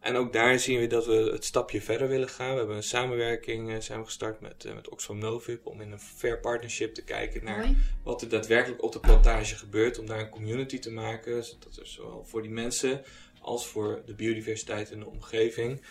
En 0.06 0.16
ook 0.16 0.34
daar 0.34 0.60
zien 0.60 0.80
we 0.80 0.88
dat 0.88 1.06
we 1.06 1.14
het 1.14 1.46
stapje 1.46 1.82
verder 1.82 2.08
willen 2.08 2.30
gaan. 2.30 2.52
We 2.52 2.58
hebben 2.58 2.76
een 2.76 2.84
samenwerking 2.84 3.70
uh, 3.70 3.80
zijn 3.80 4.00
we 4.00 4.06
gestart 4.06 4.42
met, 4.42 4.66
uh, 4.66 4.74
met 4.74 4.90
Oxfam 4.90 5.18
Novib 5.18 5.66
om 5.66 5.82
in 5.82 5.92
een 5.92 6.00
fair 6.00 6.40
partnership 6.40 6.94
te 6.94 7.04
kijken 7.04 7.44
naar 7.44 7.70
wat 8.04 8.22
er 8.22 8.30
daadwerkelijk 8.30 8.84
op 8.84 8.92
de 8.92 9.00
plantage 9.00 9.56
gebeurt. 9.56 10.00
Om 10.00 10.06
daar 10.06 10.20
een 10.20 10.30
community 10.30 10.80
te 10.80 10.92
maken, 10.92 11.44
zodat 11.44 11.78
er 11.78 11.88
zowel 11.88 12.24
voor 12.26 12.42
die 12.42 12.52
mensen 12.52 13.02
als 13.42 13.68
voor 13.68 14.02
de 14.06 14.14
biodiversiteit 14.14 14.92
en 14.92 15.00
de 15.00 15.10
omgeving 15.10 15.82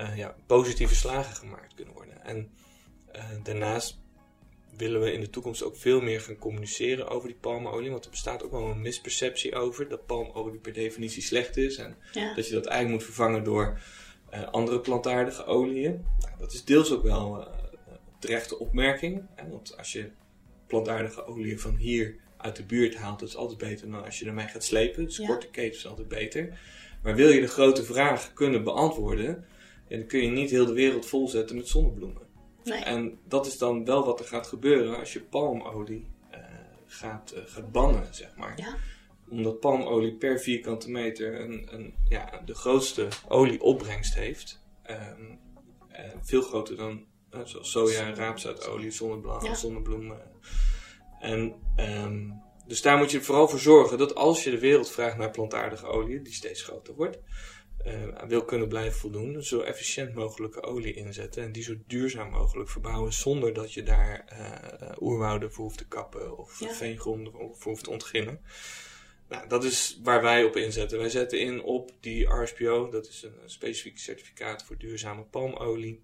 uh, 0.00 0.16
ja, 0.16 0.36
positieve 0.46 0.94
slagen 0.94 1.34
gemaakt 1.34 1.74
kunnen 1.74 1.94
worden. 1.94 2.24
En 2.24 2.50
daarnaast 3.42 4.03
willen 4.76 5.00
we 5.00 5.12
in 5.12 5.20
de 5.20 5.30
toekomst 5.30 5.62
ook 5.62 5.76
veel 5.76 6.00
meer 6.00 6.20
gaan 6.20 6.36
communiceren 6.36 7.08
over 7.08 7.28
die 7.28 7.36
palmolie. 7.40 7.90
Want 7.90 8.04
er 8.04 8.10
bestaat 8.10 8.42
ook 8.42 8.50
wel 8.50 8.70
een 8.70 8.80
misperceptie 8.80 9.54
over 9.54 9.88
dat 9.88 10.06
palmolie 10.06 10.60
per 10.60 10.72
definitie 10.72 11.22
slecht 11.22 11.56
is. 11.56 11.76
En 11.76 11.96
dat 12.36 12.48
je 12.48 12.54
dat 12.54 12.66
eigenlijk 12.66 12.88
moet 12.88 13.04
vervangen 13.04 13.44
door 13.44 13.80
uh, 14.34 14.48
andere 14.50 14.80
plantaardige 14.80 15.44
oliën. 15.44 16.04
Nou, 16.18 16.32
dat 16.38 16.52
is 16.52 16.64
deels 16.64 16.92
ook 16.92 17.02
wel 17.02 17.40
uh, 17.40 17.46
terechte 18.18 18.58
opmerking. 18.58 19.22
Want 19.48 19.76
als 19.78 19.92
je 19.92 20.10
plantaardige 20.66 21.26
oliën 21.26 21.58
van 21.58 21.76
hier 21.76 22.16
uit 22.36 22.56
de 22.56 22.64
buurt 22.64 22.94
haalt, 22.94 23.20
dat 23.20 23.28
is 23.28 23.36
altijd 23.36 23.58
beter 23.58 23.90
dan 23.90 24.04
als 24.04 24.18
je 24.18 24.26
ermee 24.26 24.46
gaat 24.46 24.64
slepen. 24.64 25.04
Dus 25.04 25.20
korte 25.26 25.50
keten 25.50 25.78
is 25.78 25.86
altijd 25.86 26.08
beter. 26.08 26.58
Maar 27.02 27.14
wil 27.14 27.28
je 27.28 27.40
de 27.40 27.46
grote 27.46 27.84
vraag 27.84 28.32
kunnen 28.32 28.64
beantwoorden, 28.64 29.44
dan 29.88 30.06
kun 30.06 30.22
je 30.22 30.28
niet 30.28 30.50
heel 30.50 30.66
de 30.66 30.72
wereld 30.72 31.06
volzetten 31.06 31.56
met 31.56 31.68
zonnebloemen. 31.68 32.22
En 32.64 33.18
dat 33.24 33.46
is 33.46 33.58
dan 33.58 33.84
wel 33.84 34.04
wat 34.04 34.20
er 34.20 34.26
gaat 34.26 34.46
gebeuren 34.46 34.98
als 34.98 35.12
je 35.12 35.20
palmolie 35.20 36.10
uh, 36.30 36.38
gaat, 36.86 37.34
uh, 37.36 37.42
gaat 37.46 37.72
bannen, 37.72 38.14
zeg 38.14 38.36
maar. 38.36 38.52
Ja. 38.56 38.76
Omdat 39.28 39.60
palmolie 39.60 40.14
per 40.14 40.40
vierkante 40.40 40.90
meter 40.90 41.40
een, 41.40 41.68
een, 41.70 41.94
ja, 42.08 42.42
de 42.44 42.54
grootste 42.54 43.08
olieopbrengst 43.28 44.14
heeft. 44.14 44.62
Um, 44.90 45.38
uh, 45.92 45.98
veel 46.22 46.42
groter 46.42 46.76
dan 46.76 47.04
zoals 47.44 47.70
soja, 47.70 48.14
raapzaadolie, 48.14 48.90
zonnebloem, 48.90 50.06
ja. 50.06 50.32
En 51.20 51.54
um, 51.76 52.42
dus 52.66 52.82
daar 52.82 52.98
moet 52.98 53.10
je 53.10 53.22
vooral 53.22 53.48
voor 53.48 53.58
zorgen 53.58 53.98
dat 53.98 54.14
als 54.14 54.44
je 54.44 54.50
de 54.50 54.58
wereld 54.58 54.90
vraagt 54.90 55.16
naar 55.16 55.30
plantaardige 55.30 55.86
olie, 55.86 56.22
die 56.22 56.32
steeds 56.32 56.62
groter 56.62 56.94
wordt, 56.94 57.18
uh, 57.86 58.22
wil 58.28 58.44
kunnen 58.44 58.68
blijven 58.68 58.98
voldoen, 58.98 59.42
zo 59.42 59.60
efficiënt 59.60 60.14
mogelijke 60.14 60.62
olie 60.62 60.94
inzetten 60.94 61.42
en 61.42 61.52
die 61.52 61.62
zo 61.62 61.74
duurzaam 61.86 62.30
mogelijk 62.30 62.70
verbouwen 62.70 63.12
zonder 63.12 63.52
dat 63.54 63.72
je 63.72 63.82
daar 63.82 64.24
uh, 64.32 64.90
oerwouden 65.00 65.52
voor 65.52 65.64
hoeft 65.64 65.78
te 65.78 65.88
kappen 65.88 66.38
of 66.38 66.60
ja. 66.60 66.72
veengronden 66.72 67.32
voor 67.32 67.72
hoeft 67.72 67.84
te 67.84 67.90
ontginnen. 67.90 68.40
Nou, 69.28 69.48
dat 69.48 69.64
is 69.64 70.00
waar 70.02 70.22
wij 70.22 70.44
op 70.44 70.56
inzetten. 70.56 70.98
Wij 70.98 71.08
zetten 71.08 71.40
in 71.40 71.62
op 71.62 71.90
die 72.00 72.26
RSPO, 72.26 72.90
dat 72.90 73.08
is 73.08 73.22
een, 73.22 73.42
een 73.42 73.50
specifiek 73.50 73.98
certificaat 73.98 74.64
voor 74.64 74.78
duurzame 74.78 75.22
palmolie. 75.22 76.02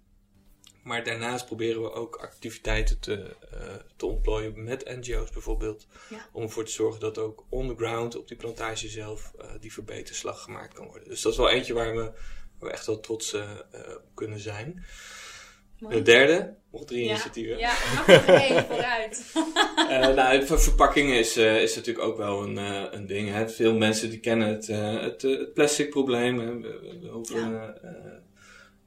Maar 0.82 1.04
daarnaast 1.04 1.46
proberen 1.46 1.82
we 1.82 1.92
ook 1.92 2.16
activiteiten 2.16 3.00
te, 3.00 3.36
uh, 3.54 3.60
te 3.96 4.06
ontplooien 4.06 4.64
met 4.64 4.84
NGO's 4.84 5.30
bijvoorbeeld. 5.30 5.86
Ja. 6.08 6.28
Om 6.32 6.42
ervoor 6.42 6.64
te 6.64 6.72
zorgen 6.72 7.00
dat 7.00 7.18
ook 7.18 7.44
on 7.48 7.68
the 7.68 7.76
ground 7.76 8.16
op 8.16 8.28
die 8.28 8.36
plantage 8.36 8.88
zelf 8.88 9.32
uh, 9.40 9.50
die 9.60 9.72
verbeterslag 9.72 10.42
gemaakt 10.42 10.74
kan 10.74 10.86
worden. 10.86 11.08
Dus 11.08 11.22
dat 11.22 11.32
is 11.32 11.38
wel 11.38 11.50
eentje 11.50 11.74
waar 11.74 11.96
we, 11.96 12.02
waar 12.02 12.68
we 12.68 12.70
echt 12.70 12.86
wel 12.86 13.00
trots 13.00 13.34
uh, 13.34 13.50
op 13.96 14.14
kunnen 14.14 14.38
zijn. 14.38 14.84
Mooi. 15.78 15.96
De 15.96 16.02
derde, 16.02 16.54
nog 16.72 16.84
drie 16.84 17.04
ja. 17.04 17.10
initiatieven. 17.10 17.58
Ja, 17.58 17.74
even 18.06 18.66
vooruit. 18.66 19.32
nou, 20.16 20.46
verpakkingen 20.46 21.18
is, 21.18 21.36
is 21.36 21.74
natuurlijk 21.74 22.06
ook 22.06 22.16
wel 22.16 22.42
een, 22.42 22.56
een 22.94 23.06
ding. 23.06 23.28
Hè. 23.28 23.48
Veel 23.48 23.74
mensen 23.74 24.10
die 24.10 24.20
kennen 24.20 24.48
het, 24.48 24.66
het, 24.66 25.22
het 25.22 25.52
plastic 25.52 25.90
probleem. 25.90 26.38
Hè. 26.38 26.60
We, 26.60 26.98
we 27.00 27.08
hoeven... 27.08 27.50
Ja 27.50 28.20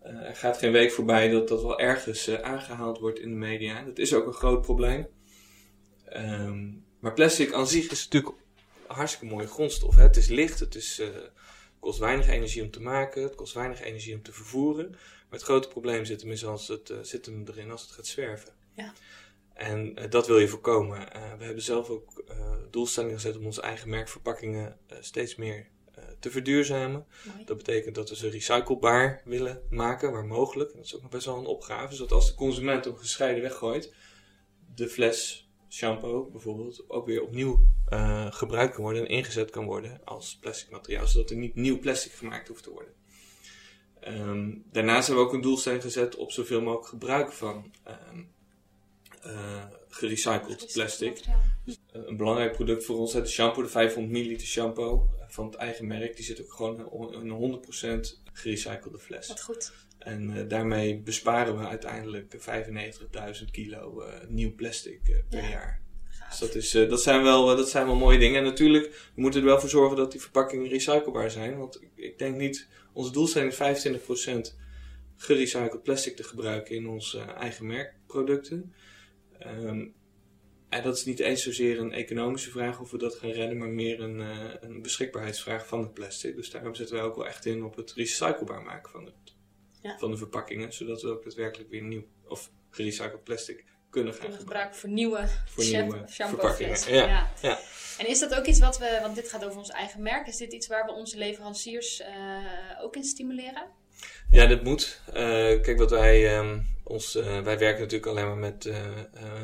er 0.03 0.35
gaat 0.35 0.57
geen 0.57 0.71
week 0.71 0.91
voorbij 0.91 1.29
dat 1.29 1.47
dat 1.47 1.61
wel 1.61 1.79
ergens 1.79 2.27
uh, 2.27 2.41
aangehaald 2.41 2.99
wordt 2.99 3.19
in 3.19 3.29
de 3.29 3.35
media. 3.35 3.83
Dat 3.83 3.97
is 3.97 4.13
ook 4.13 4.25
een 4.25 4.33
groot 4.33 4.61
probleem. 4.61 5.07
Um, 6.15 6.85
maar 6.99 7.13
plastic 7.13 7.53
aan 7.53 7.67
zich 7.67 7.91
is 7.91 8.03
natuurlijk 8.03 8.35
een 8.87 8.95
hartstikke 8.95 9.33
mooie 9.33 9.47
grondstof. 9.47 9.95
Hè? 9.95 10.01
Het 10.01 10.17
is 10.17 10.27
licht, 10.27 10.59
het 10.59 10.75
is, 10.75 10.99
uh, 10.99 11.07
kost 11.79 11.99
weinig 11.99 12.27
energie 12.27 12.63
om 12.63 12.71
te 12.71 12.81
maken, 12.81 13.23
het 13.23 13.35
kost 13.35 13.53
weinig 13.53 13.81
energie 13.81 14.15
om 14.15 14.21
te 14.21 14.33
vervoeren. 14.33 14.89
Maar 14.89 15.39
het 15.39 15.41
grote 15.41 15.67
probleem 15.67 16.05
zit 16.05 16.21
hem, 16.21 16.31
is 16.31 16.45
als 16.45 16.67
het, 16.67 16.93
zit 17.01 17.25
hem 17.25 17.43
erin 17.47 17.71
als 17.71 17.81
het 17.81 17.91
gaat 17.91 18.07
zwerven. 18.07 18.53
Ja. 18.75 18.93
En 19.53 19.95
dat 20.09 20.27
wil 20.27 20.39
je 20.39 20.47
voorkomen. 20.47 20.97
we 21.37 21.43
hebben 21.43 21.63
zelf 21.63 21.89
ook 21.89 22.23
doelstellingen 22.71 23.15
gezet 23.15 23.37
om 23.37 23.45
onze 23.45 23.61
eigen 23.61 23.89
merkverpakkingen 23.89 24.77
steeds 24.99 25.35
meer 25.35 25.67
te 26.23 26.31
verduurzamen. 26.31 27.05
Dat 27.45 27.57
betekent 27.57 27.95
dat 27.95 28.09
we 28.09 28.15
ze 28.15 28.29
recyclebaar 28.29 29.21
willen 29.25 29.61
maken, 29.69 30.11
waar 30.11 30.25
mogelijk. 30.25 30.73
dat 30.75 30.85
is 30.85 30.95
ook 30.95 31.01
nog 31.01 31.11
best 31.11 31.25
wel 31.25 31.37
een 31.37 31.45
opgave, 31.45 31.95
zodat 31.95 32.11
als 32.11 32.27
de 32.27 32.35
consument 32.35 32.85
hem 32.85 32.97
gescheiden 32.97 33.41
weggooit, 33.41 33.93
de 34.75 34.87
fles 34.87 35.49
shampoo 35.69 36.29
bijvoorbeeld 36.31 36.89
ook 36.89 37.05
weer 37.05 37.21
opnieuw 37.21 37.59
uh, 37.89 38.31
gebruikt 38.31 38.73
kan 38.73 38.83
worden 38.83 39.01
en 39.01 39.07
ingezet 39.07 39.49
kan 39.49 39.65
worden 39.65 40.01
als 40.03 40.37
plastic 40.41 40.69
materiaal, 40.69 41.07
zodat 41.07 41.29
er 41.29 41.35
niet 41.35 41.55
nieuw 41.55 41.79
plastic 41.79 42.11
gemaakt 42.11 42.47
hoeft 42.47 42.63
te 42.63 42.71
worden. 42.71 42.93
Um, 44.07 44.63
daarnaast 44.71 45.07
hebben 45.07 45.23
we 45.23 45.29
ook 45.29 45.35
een 45.35 45.41
doelstelling 45.41 45.81
gezet 45.81 46.15
op 46.15 46.31
zoveel 46.31 46.61
mogelijk 46.61 46.87
gebruik 46.87 47.31
van 47.31 47.71
um, 48.11 48.32
uh, 49.25 49.63
gerecycled 49.89 50.69
plastic. 50.73 51.23
Dus, 51.65 51.79
uh, 51.95 52.01
een 52.05 52.17
belangrijk 52.17 52.51
product 52.51 52.85
voor 52.85 52.97
ons 52.97 53.15
is 53.15 53.21
de 53.21 53.27
shampoo, 53.27 53.61
de 53.61 53.69
500 53.69 54.13
ml 54.13 54.39
shampoo 54.39 55.09
van 55.27 55.45
het 55.45 55.55
eigen 55.55 55.87
merk, 55.87 56.15
die 56.15 56.25
zit 56.25 56.41
ook 56.41 56.53
gewoon 56.53 57.13
in 57.13 57.29
een 57.29 57.61
100% 58.07 58.21
gerecyclede 58.33 58.99
fles. 58.99 59.27
Wat 59.27 59.41
goed. 59.41 59.71
En 59.99 60.29
uh, 60.29 60.47
daarmee 60.47 60.99
besparen 60.99 61.57
we 61.57 61.67
uiteindelijk 61.67 62.35
95.000 63.41 63.51
kilo 63.51 64.01
uh, 64.01 64.13
nieuw 64.27 64.55
plastic 64.55 64.99
uh, 65.09 65.15
per 65.29 65.43
ja. 65.43 65.49
jaar. 65.49 65.81
Dus 66.29 66.39
dat, 66.39 66.55
is, 66.55 66.71
dat, 66.71 67.01
zijn 67.01 67.23
wel, 67.23 67.45
dat 67.45 67.69
zijn 67.69 67.85
wel 67.85 67.95
mooie 67.95 68.17
dingen. 68.17 68.37
En 68.37 68.43
natuurlijk, 68.43 69.11
we 69.15 69.21
moeten 69.21 69.39
er 69.39 69.45
wel 69.45 69.59
voor 69.59 69.69
zorgen 69.69 69.97
dat 69.97 70.11
die 70.11 70.21
verpakkingen 70.21 70.69
recyclebaar 70.69 71.31
zijn. 71.31 71.57
Want 71.57 71.81
ik 71.95 72.17
denk 72.17 72.37
niet, 72.37 72.67
onze 72.93 73.11
doelstelling 73.11 73.51
is 73.51 73.89
25% 74.53 74.57
gerecycled 75.15 75.83
plastic 75.83 76.15
te 76.15 76.23
gebruiken 76.23 76.75
in 76.75 76.87
onze 76.87 77.19
eigen 77.19 77.67
merkproducten. 77.67 78.73
Um, 79.47 79.95
en 80.69 80.83
dat 80.83 80.97
is 80.97 81.05
niet 81.05 81.19
eens 81.19 81.43
zozeer 81.43 81.79
een 81.79 81.91
economische 81.91 82.49
vraag 82.49 82.79
of 82.79 82.91
we 82.91 82.97
dat 82.97 83.15
gaan 83.15 83.29
redden, 83.29 83.57
maar 83.57 83.69
meer 83.69 84.01
een, 84.01 84.19
uh, 84.19 84.53
een 84.59 84.81
beschikbaarheidsvraag 84.81 85.67
van 85.67 85.79
het 85.79 85.93
plastic. 85.93 86.35
Dus 86.35 86.49
daarom 86.49 86.75
zetten 86.75 86.95
wij 86.95 87.05
ook 87.05 87.15
wel 87.15 87.27
echt 87.27 87.45
in 87.45 87.63
op 87.63 87.75
het 87.75 87.93
recyclebaar 87.93 88.61
maken 88.61 88.91
van, 88.91 89.05
het, 89.05 89.35
ja. 89.81 89.97
van 89.97 90.11
de 90.11 90.17
verpakkingen, 90.17 90.73
zodat 90.73 91.01
we 91.01 91.09
ook 91.09 91.23
daadwerkelijk 91.23 91.69
weer 91.69 91.83
nieuw 91.83 92.03
of 92.27 92.51
gerecycled 92.69 93.23
plastic 93.23 93.65
kunnen 93.89 94.13
gaan 94.13 94.33
gebruiken. 94.33 94.75
voor 94.75 94.89
nieuwe, 94.89 95.27
voor 95.45 95.63
nieuwe 95.63 96.03
verpakkingen. 96.05 96.93
Ja. 96.93 97.07
Ja. 97.07 97.31
ja. 97.41 97.59
En 97.97 98.07
is 98.07 98.19
dat 98.19 98.35
ook 98.35 98.45
iets 98.45 98.59
wat 98.59 98.77
we, 98.77 98.99
want 99.01 99.15
dit 99.15 99.29
gaat 99.29 99.45
over 99.45 99.57
ons 99.57 99.69
eigen 99.69 100.01
merk, 100.01 100.27
is 100.27 100.37
dit 100.37 100.53
iets 100.53 100.67
waar 100.67 100.85
we 100.85 100.91
onze 100.91 101.17
leveranciers 101.17 101.99
uh, 101.99 102.83
ook 102.83 102.95
in 102.95 103.03
stimuleren? 103.03 103.67
Ja, 104.29 104.45
dat 104.45 104.63
moet. 104.63 105.01
Uh, 105.07 105.13
kijk, 105.61 105.77
wat 105.77 105.91
wij. 105.91 106.37
Um, 106.37 106.72
ons, 106.83 107.15
uh, 107.15 107.41
wij 107.41 107.57
werken 107.57 107.81
natuurlijk 107.81 108.11
alleen 108.11 108.27
maar 108.27 108.37
met, 108.37 108.65
uh, 108.65 108.75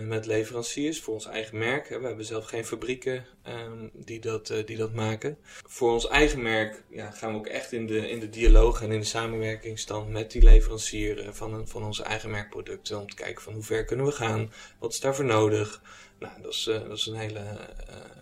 met 0.02 0.26
leveranciers 0.26 1.02
voor 1.02 1.14
ons 1.14 1.26
eigen 1.26 1.58
merk. 1.58 1.90
Hè. 1.90 2.00
We 2.00 2.08
hebben 2.08 2.26
zelf 2.26 2.46
geen 2.46 2.66
fabrieken 2.66 3.26
um, 3.48 3.90
die, 3.94 4.20
dat, 4.20 4.54
die 4.66 4.78
dat 4.78 4.94
maken. 4.94 5.38
Voor 5.66 5.92
ons 5.92 6.08
eigen 6.08 6.42
merk 6.42 6.84
ja, 6.90 7.12
gaan 7.12 7.32
we 7.32 7.38
ook 7.38 7.48
echt 7.48 7.72
in 7.72 7.88
de, 7.88 8.10
in 8.10 8.20
de 8.20 8.30
dialoog 8.30 8.82
en 8.82 8.92
in 8.92 9.00
de 9.00 9.06
samenwerkingsstand 9.06 10.10
met 10.10 10.32
die 10.32 10.44
leverancier 10.44 11.30
van, 11.32 11.68
van 11.68 11.84
onze 11.84 12.04
eigen 12.04 12.30
merkproducten. 12.30 13.00
Om 13.00 13.10
te 13.10 13.16
kijken 13.16 13.42
van 13.42 13.54
hoe 13.54 13.64
ver 13.64 13.86
kunnen 13.86 14.06
we 14.06 14.12
gaan, 14.12 14.52
wat 14.80 14.94
is 14.94 15.00
daarvoor 15.00 15.26
nodig. 15.26 15.82
Nou, 16.20 16.42
dat 16.42 16.54
is, 16.54 16.64
dat 16.64 16.98
is 16.98 17.06
een 17.06 17.16
hele 17.16 17.44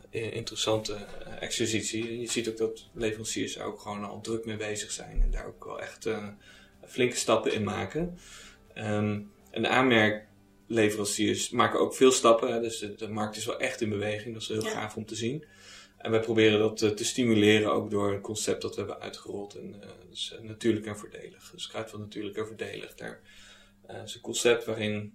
interessante 0.10 0.96
exercitie. 1.40 2.20
Je 2.20 2.32
ziet 2.32 2.50
ook 2.50 2.58
dat 2.58 2.86
leveranciers 2.94 3.54
daar 3.54 3.66
ook 3.66 3.80
gewoon 3.80 4.04
al 4.04 4.22
druk 4.22 4.46
mee 4.46 4.58
bezig 4.58 4.92
zijn 4.92 5.22
en 5.22 5.32
daar 5.32 5.46
ook 5.46 5.66
wel 5.66 5.82
echt 5.82 6.10
flinke 6.88 7.16
stappen 7.16 7.54
in 7.54 7.64
maken. 7.64 8.18
Um, 8.78 9.32
en 9.52 9.62
de 9.62 9.68
aanmerkleveranciers 9.68 11.50
maken 11.50 11.80
ook 11.80 11.96
veel 11.96 12.12
stappen. 12.12 12.54
Hè, 12.54 12.60
dus 12.60 12.80
de, 12.80 12.96
de, 12.96 13.08
markt 13.08 13.36
is 13.36 13.46
wel 13.46 13.60
echt 13.60 13.82
in 13.82 13.90
beweging. 13.90 14.34
Dat 14.34 14.42
is 14.42 14.48
heel 14.48 14.64
ja. 14.64 14.70
gaaf 14.70 14.96
om 14.96 15.06
te 15.06 15.16
zien. 15.16 15.46
En 15.98 16.12
wij 16.12 16.20
proberen 16.20 16.60
dat 16.60 16.78
te, 16.78 16.94
te, 16.94 17.06
stimuleren 17.06 17.74
ook 17.74 17.92
door 17.92 18.14
een 18.14 18.22
concept 18.22 18.62
dat 18.62 18.76
we 18.76 18.82
hebben 18.82 19.00
uitgerold. 19.00 19.56
En, 19.56 19.76
uh, 19.84 19.90
dus, 20.10 20.36
uh, 20.40 20.48
natuurlijk 20.48 20.86
en 20.86 20.98
voordelig. 20.98 21.52
Dus 21.52 21.72
van 21.72 22.00
natuurlijk 22.00 22.38
en 22.38 22.48
voordelig. 22.48 22.96
Daar 22.96 23.22
uh, 23.90 24.04
is 24.04 24.16
een 24.16 24.22
concept 24.22 24.66
waarin 24.66 25.14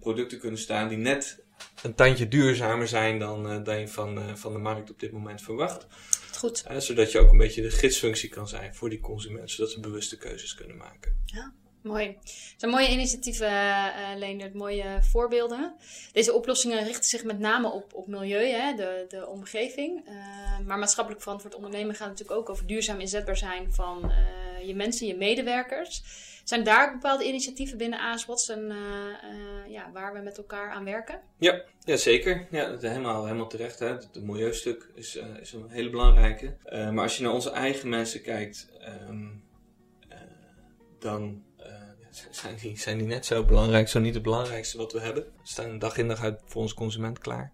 producten 0.00 0.38
kunnen 0.38 0.58
staan 0.58 0.88
die 0.88 0.98
net 0.98 1.42
een 1.82 1.94
tandje 1.94 2.28
duurzamer 2.28 2.88
zijn 2.88 3.18
dan, 3.18 3.64
dan 3.64 3.80
je 3.80 3.88
van, 3.88 4.38
van 4.38 4.52
de 4.52 4.58
markt 4.58 4.90
op 4.90 5.00
dit 5.00 5.12
moment 5.12 5.42
verwacht. 5.42 5.86
Goed. 6.36 6.64
zodat 6.78 7.12
je 7.12 7.18
ook 7.18 7.30
een 7.30 7.38
beetje 7.38 7.62
de 7.62 7.70
gidsfunctie 7.70 8.28
kan 8.28 8.48
zijn 8.48 8.74
voor 8.74 8.90
die 8.90 9.00
consument, 9.00 9.50
zodat 9.50 9.72
ze 9.72 9.80
bewuste 9.80 10.16
keuzes 10.16 10.54
kunnen 10.54 10.76
maken. 10.76 11.22
Ja. 11.24 11.54
Mooi. 11.84 12.06
Het 12.06 12.54
zijn 12.56 12.70
mooie 12.70 12.90
initiatieven, 12.90 13.50
uh, 13.50 14.16
Leendert, 14.16 14.54
mooie 14.54 14.98
voorbeelden. 15.00 15.74
Deze 16.12 16.32
oplossingen 16.32 16.84
richten 16.84 17.04
zich 17.04 17.24
met 17.24 17.38
name 17.38 17.70
op, 17.70 17.94
op 17.94 18.06
milieu, 18.06 18.46
hè, 18.46 18.74
de, 18.74 19.04
de 19.08 19.26
omgeving. 19.26 20.08
Uh, 20.08 20.66
maar 20.66 20.78
maatschappelijk 20.78 21.22
verantwoord 21.22 21.54
ondernemen 21.54 21.94
gaat 21.94 22.08
natuurlijk 22.08 22.38
ook 22.38 22.48
over 22.48 22.66
duurzaam 22.66 23.00
inzetbaar 23.00 23.36
zijn 23.36 23.72
van 23.72 24.12
je 24.62 24.74
mensen, 24.74 25.06
je 25.06 25.16
medewerkers. 25.16 26.02
Zijn 26.44 26.64
daar 26.64 26.92
bepaalde 26.92 27.24
initiatieven 27.24 27.78
binnen 27.78 27.98
AS 27.98 28.26
Watson 28.26 28.72
ja, 29.68 29.90
waar 29.92 30.12
we 30.12 30.20
met 30.20 30.38
elkaar 30.38 30.70
aan 30.70 30.84
werken? 30.84 31.20
Ja, 31.38 31.62
ja 31.84 31.96
zeker. 31.96 32.46
Ja, 32.50 32.76
helemaal, 32.80 33.24
helemaal 33.24 33.48
terecht. 33.48 33.78
Hè. 33.78 33.86
Het, 33.86 34.22
milieustuk 34.22 34.88
is, 34.94 35.18
is 35.40 35.52
een 35.52 35.70
hele 35.70 35.90
belangrijke. 35.90 36.56
maar 36.70 37.02
als 37.02 37.16
je 37.16 37.22
naar 37.22 37.32
onze 37.32 37.50
eigen 37.50 37.88
mensen 37.88 38.22
kijkt, 38.22 38.68
um, 39.08 39.42
dan 41.04 41.42
zijn 42.30 42.56
die, 42.56 42.78
zijn 42.78 42.98
die 42.98 43.06
net 43.06 43.26
zo 43.26 43.44
belangrijk, 43.44 43.88
zo 43.88 44.00
niet 44.00 44.14
het 44.14 44.22
belangrijkste 44.22 44.76
wat 44.76 44.92
we 44.92 45.00
hebben. 45.00 45.22
We 45.22 45.28
staan 45.42 45.78
dag 45.78 45.96
in 45.96 46.08
dag 46.08 46.22
uit 46.22 46.40
voor 46.44 46.62
onze 46.62 46.74
consument 46.74 47.18
klaar. 47.18 47.52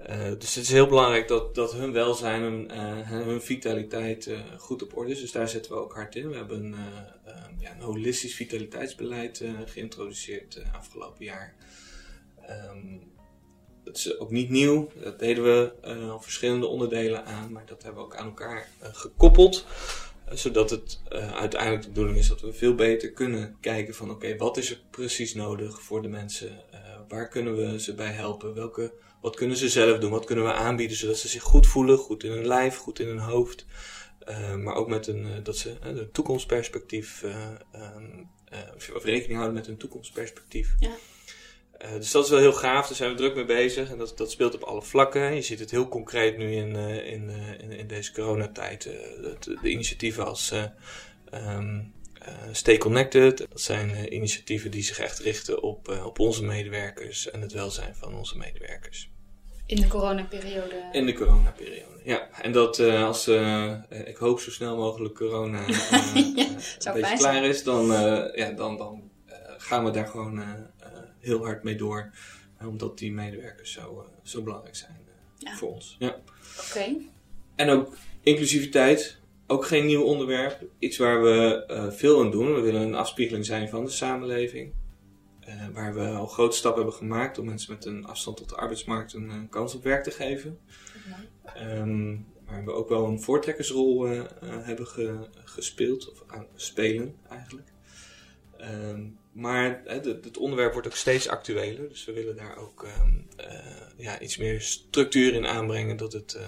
Uh, 0.00 0.28
dus 0.38 0.54
het 0.54 0.64
is 0.64 0.70
heel 0.70 0.86
belangrijk 0.86 1.28
dat, 1.28 1.54
dat 1.54 1.72
hun 1.72 1.92
welzijn 1.92 2.42
en 2.42 2.76
uh, 2.76 3.10
hun 3.10 3.42
vitaliteit 3.42 4.26
uh, 4.26 4.38
goed 4.58 4.82
op 4.82 4.96
orde 4.96 5.10
is. 5.10 5.20
Dus 5.20 5.32
daar 5.32 5.48
zetten 5.48 5.72
we 5.72 5.78
ook 5.78 5.94
hard 5.94 6.14
in. 6.14 6.28
We 6.28 6.36
hebben 6.36 6.64
een, 6.64 6.76
ja, 7.58 7.74
een 7.74 7.80
holistisch 7.80 8.34
vitaliteitsbeleid 8.34 9.44
geïntroduceerd 9.64 10.62
afgelopen 10.72 11.24
jaar. 11.24 11.54
Dat 13.84 13.96
is 13.96 14.18
ook 14.18 14.30
niet 14.30 14.50
nieuw. 14.50 14.90
Dat 14.94 15.18
deden 15.18 15.44
we 15.44 15.72
al 16.10 16.20
verschillende 16.20 16.66
onderdelen 16.66 17.24
aan, 17.24 17.52
maar 17.52 17.66
dat 17.66 17.82
hebben 17.82 18.02
we 18.02 18.06
ook 18.06 18.16
aan 18.16 18.26
elkaar 18.26 18.68
gekoppeld 18.80 19.66
zodat 20.30 20.70
het 20.70 21.00
uh, 21.12 21.36
uiteindelijk 21.36 21.82
de 21.82 21.88
bedoeling 21.88 22.18
is 22.18 22.28
dat 22.28 22.40
we 22.40 22.52
veel 22.52 22.74
beter 22.74 23.10
kunnen 23.10 23.56
kijken 23.60 23.94
van 23.94 24.10
oké, 24.10 24.36
wat 24.36 24.56
is 24.56 24.70
er 24.70 24.80
precies 24.90 25.34
nodig 25.34 25.82
voor 25.82 26.02
de 26.02 26.08
mensen? 26.08 26.64
Uh, 26.74 26.78
waar 27.08 27.28
kunnen 27.28 27.56
we 27.56 27.80
ze 27.80 27.94
bij 27.94 28.12
helpen? 28.12 28.54
Welke, 28.54 28.92
wat 29.20 29.36
kunnen 29.36 29.56
ze 29.56 29.68
zelf 29.68 29.98
doen? 29.98 30.10
Wat 30.10 30.24
kunnen 30.24 30.44
we 30.44 30.52
aanbieden 30.52 30.96
zodat 30.96 31.18
ze 31.18 31.28
zich 31.28 31.42
goed 31.42 31.66
voelen, 31.66 31.98
goed 31.98 32.24
in 32.24 32.30
hun 32.30 32.46
lijf, 32.46 32.76
goed 32.76 32.98
in 32.98 33.06
hun 33.06 33.18
hoofd? 33.18 33.66
Uh, 34.28 34.54
maar 34.54 34.74
ook 34.74 34.88
met 34.88 35.06
een, 35.06 35.42
dat 35.42 35.56
ze 35.56 35.76
een 35.80 36.08
toekomstperspectief, 36.12 37.22
um, 37.74 38.30
of 38.94 39.04
rekening 39.04 39.34
houden 39.34 39.54
met 39.54 39.66
een 39.66 39.76
toekomstperspectief. 39.76 40.74
Ja. 40.78 40.90
Uh, 41.84 41.92
dus 41.92 42.10
dat 42.10 42.24
is 42.24 42.30
wel 42.30 42.38
heel 42.38 42.52
gaaf, 42.52 42.86
daar 42.86 42.96
zijn 42.96 43.10
we 43.10 43.16
druk 43.16 43.34
mee 43.34 43.44
bezig 43.44 43.90
en 43.90 43.98
dat, 43.98 44.16
dat 44.16 44.30
speelt 44.30 44.54
op 44.54 44.62
alle 44.62 44.82
vlakken. 44.82 45.34
Je 45.34 45.42
ziet 45.42 45.58
het 45.58 45.70
heel 45.70 45.88
concreet 45.88 46.36
nu 46.36 46.54
in, 46.54 46.74
uh, 46.74 47.12
in, 47.12 47.28
uh, 47.28 47.60
in, 47.60 47.70
in, 47.70 47.86
deze 47.86 48.12
coronatijd. 48.12 48.82
De, 48.82 49.36
de, 49.40 49.68
initiatieven 49.70 50.26
als 50.26 50.52
um, 51.34 51.94
Stay 52.52 52.78
Connected, 52.78 53.38
dat 53.38 53.60
zijn 53.60 54.14
initiatieven 54.14 54.70
die 54.70 54.82
zich 54.82 54.98
echt 54.98 55.18
richten 55.18 55.62
op, 55.62 56.00
op 56.04 56.18
onze 56.18 56.44
medewerkers 56.44 57.30
en 57.30 57.40
het 57.40 57.52
welzijn 57.52 57.94
van 57.94 58.14
onze 58.14 58.36
medewerkers. 58.36 59.10
In 59.66 59.80
de 59.80 59.86
coronaperiode? 59.86 60.88
In 60.92 61.06
de 61.06 61.12
coronaperiode, 61.12 62.00
ja. 62.04 62.28
En 62.42 62.52
dat 62.52 62.78
als, 62.78 63.28
ik 64.04 64.16
hoop 64.16 64.40
zo 64.40 64.50
snel 64.50 64.76
mogelijk 64.76 65.14
corona 65.14 65.60
ja, 65.66 66.94
een 66.94 67.00
beetje 67.00 67.16
klaar 67.16 67.44
is, 67.44 67.62
dan, 67.62 67.86
ja, 68.34 68.50
dan, 68.50 68.76
dan 68.76 69.10
gaan 69.58 69.84
we 69.84 69.90
daar 69.90 70.06
gewoon 70.06 70.42
heel 71.26 71.44
hard 71.44 71.62
mee 71.62 71.76
door. 71.76 72.10
Omdat 72.60 72.98
die 72.98 73.12
medewerkers 73.12 73.72
zo, 73.72 74.00
uh, 74.00 74.18
zo 74.22 74.42
belangrijk 74.42 74.76
zijn 74.76 74.98
uh, 75.40 75.56
voor 75.56 75.72
ons. 75.72 75.96
Ja. 75.98 76.16
Oké. 76.68 76.96
En 77.54 77.68
ook 77.68 77.96
inclusiviteit. 78.20 79.18
Ook 79.46 79.66
geen 79.66 79.86
nieuw 79.86 80.02
onderwerp. 80.02 80.64
Iets 80.78 80.96
waar 80.96 81.22
we 81.22 81.64
veel 81.96 82.20
aan 82.20 82.30
doen. 82.30 82.54
We 82.54 82.60
willen 82.60 82.80
een 82.80 82.94
afspiegeling 82.94 83.46
zijn 83.46 83.68
van 83.68 83.84
de 83.84 83.90
samenleving. 83.90 84.72
waar 85.72 85.94
we 85.94 86.08
al 86.08 86.26
grote 86.26 86.56
stappen 86.56 86.82
hebben 86.82 86.98
gemaakt 86.98 87.38
om 87.38 87.46
mensen 87.46 87.72
met 87.72 87.84
een 87.84 88.06
afstand 88.06 88.36
tot 88.36 88.48
de 88.48 88.56
arbeidsmarkt 88.56 89.12
een 89.12 89.48
kans 89.48 89.74
op 89.74 89.82
werk 89.82 90.04
te 90.04 90.10
geven. 90.10 90.58
Um, 91.62 92.26
waar 92.46 92.64
we 92.64 92.72
ook 92.72 92.88
wel 92.88 93.06
een 93.06 93.20
voortrekkersrol 93.20 94.06
hebben 94.40 94.86
ge, 94.86 95.28
gespeeld, 95.44 96.10
of 96.10 96.22
aan 96.26 96.46
spelen 96.54 97.14
eigenlijk. 97.28 97.68
Um, 98.60 99.18
maar 99.36 99.82
het 99.84 100.38
onderwerp 100.38 100.72
wordt 100.72 100.88
ook 100.88 100.94
steeds 100.94 101.28
actueler. 101.28 101.88
Dus 101.88 102.04
we 102.04 102.12
willen 102.12 102.36
daar 102.36 102.56
ook 102.56 102.82
uh, 102.84 103.50
ja, 103.96 104.20
iets 104.20 104.36
meer 104.36 104.60
structuur 104.60 105.34
in 105.34 105.46
aanbrengen. 105.46 105.96
Dat 105.96 106.12
het 106.12 106.38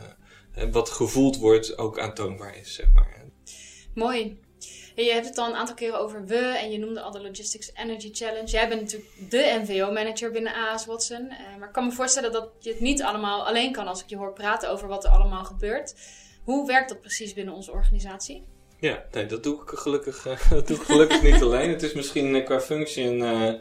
uh, 0.56 0.72
wat 0.72 0.90
gevoeld 0.90 1.36
wordt 1.36 1.78
ook 1.78 1.98
aantoonbaar 1.98 2.56
is, 2.56 2.74
zeg 2.74 2.92
maar. 2.94 3.24
Mooi. 3.94 4.40
je 4.94 5.12
hebt 5.12 5.26
het 5.26 5.38
al 5.38 5.48
een 5.48 5.56
aantal 5.56 5.74
keren 5.74 6.00
over 6.00 6.24
we 6.24 6.36
en 6.36 6.70
je 6.70 6.78
noemde 6.78 7.00
al 7.00 7.10
de 7.10 7.20
Logistics 7.20 7.70
Energy 7.74 8.10
Challenge. 8.12 8.46
Jij 8.46 8.68
bent 8.68 8.80
natuurlijk 8.80 9.30
de 9.30 9.60
NVO-manager 9.62 10.30
binnen 10.30 10.54
AS 10.54 10.86
Watson. 10.86 11.26
maar 11.58 11.68
ik 11.68 11.74
kan 11.74 11.86
me 11.86 11.92
voorstellen 11.92 12.32
dat 12.32 12.50
je 12.60 12.70
het 12.70 12.80
niet 12.80 13.02
allemaal 13.02 13.46
alleen 13.46 13.72
kan 13.72 13.86
als 13.86 14.02
ik 14.02 14.08
je 14.08 14.16
hoor 14.16 14.32
praten 14.32 14.70
over 14.70 14.88
wat 14.88 15.04
er 15.04 15.10
allemaal 15.10 15.44
gebeurt. 15.44 15.94
Hoe 16.44 16.66
werkt 16.66 16.88
dat 16.88 17.00
precies 17.00 17.32
binnen 17.32 17.54
onze 17.54 17.72
organisatie? 17.72 18.44
Ja, 18.80 19.04
nee, 19.12 19.26
dat 19.26 19.42
doe 19.42 19.62
ik 19.62 19.68
gelukkig, 19.68 20.26
uh, 20.26 20.48
dat 20.50 20.66
doe 20.66 20.76
ik 20.76 20.82
gelukkig 20.82 21.22
niet 21.22 21.42
alleen. 21.42 21.70
Het 21.70 21.82
is 21.82 21.92
misschien 21.92 22.34
uh, 22.34 22.44
qua 22.44 22.60
functie 22.60 23.04
een, 23.04 23.18
uh, 23.18 23.60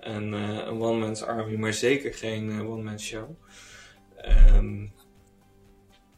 een, 0.00 0.32
een 0.32 0.82
one-man's 0.82 1.22
army, 1.22 1.56
maar 1.56 1.72
zeker 1.72 2.14
geen 2.14 2.66
one-man 2.66 3.00
show. 3.00 3.28
Um, 4.54 4.92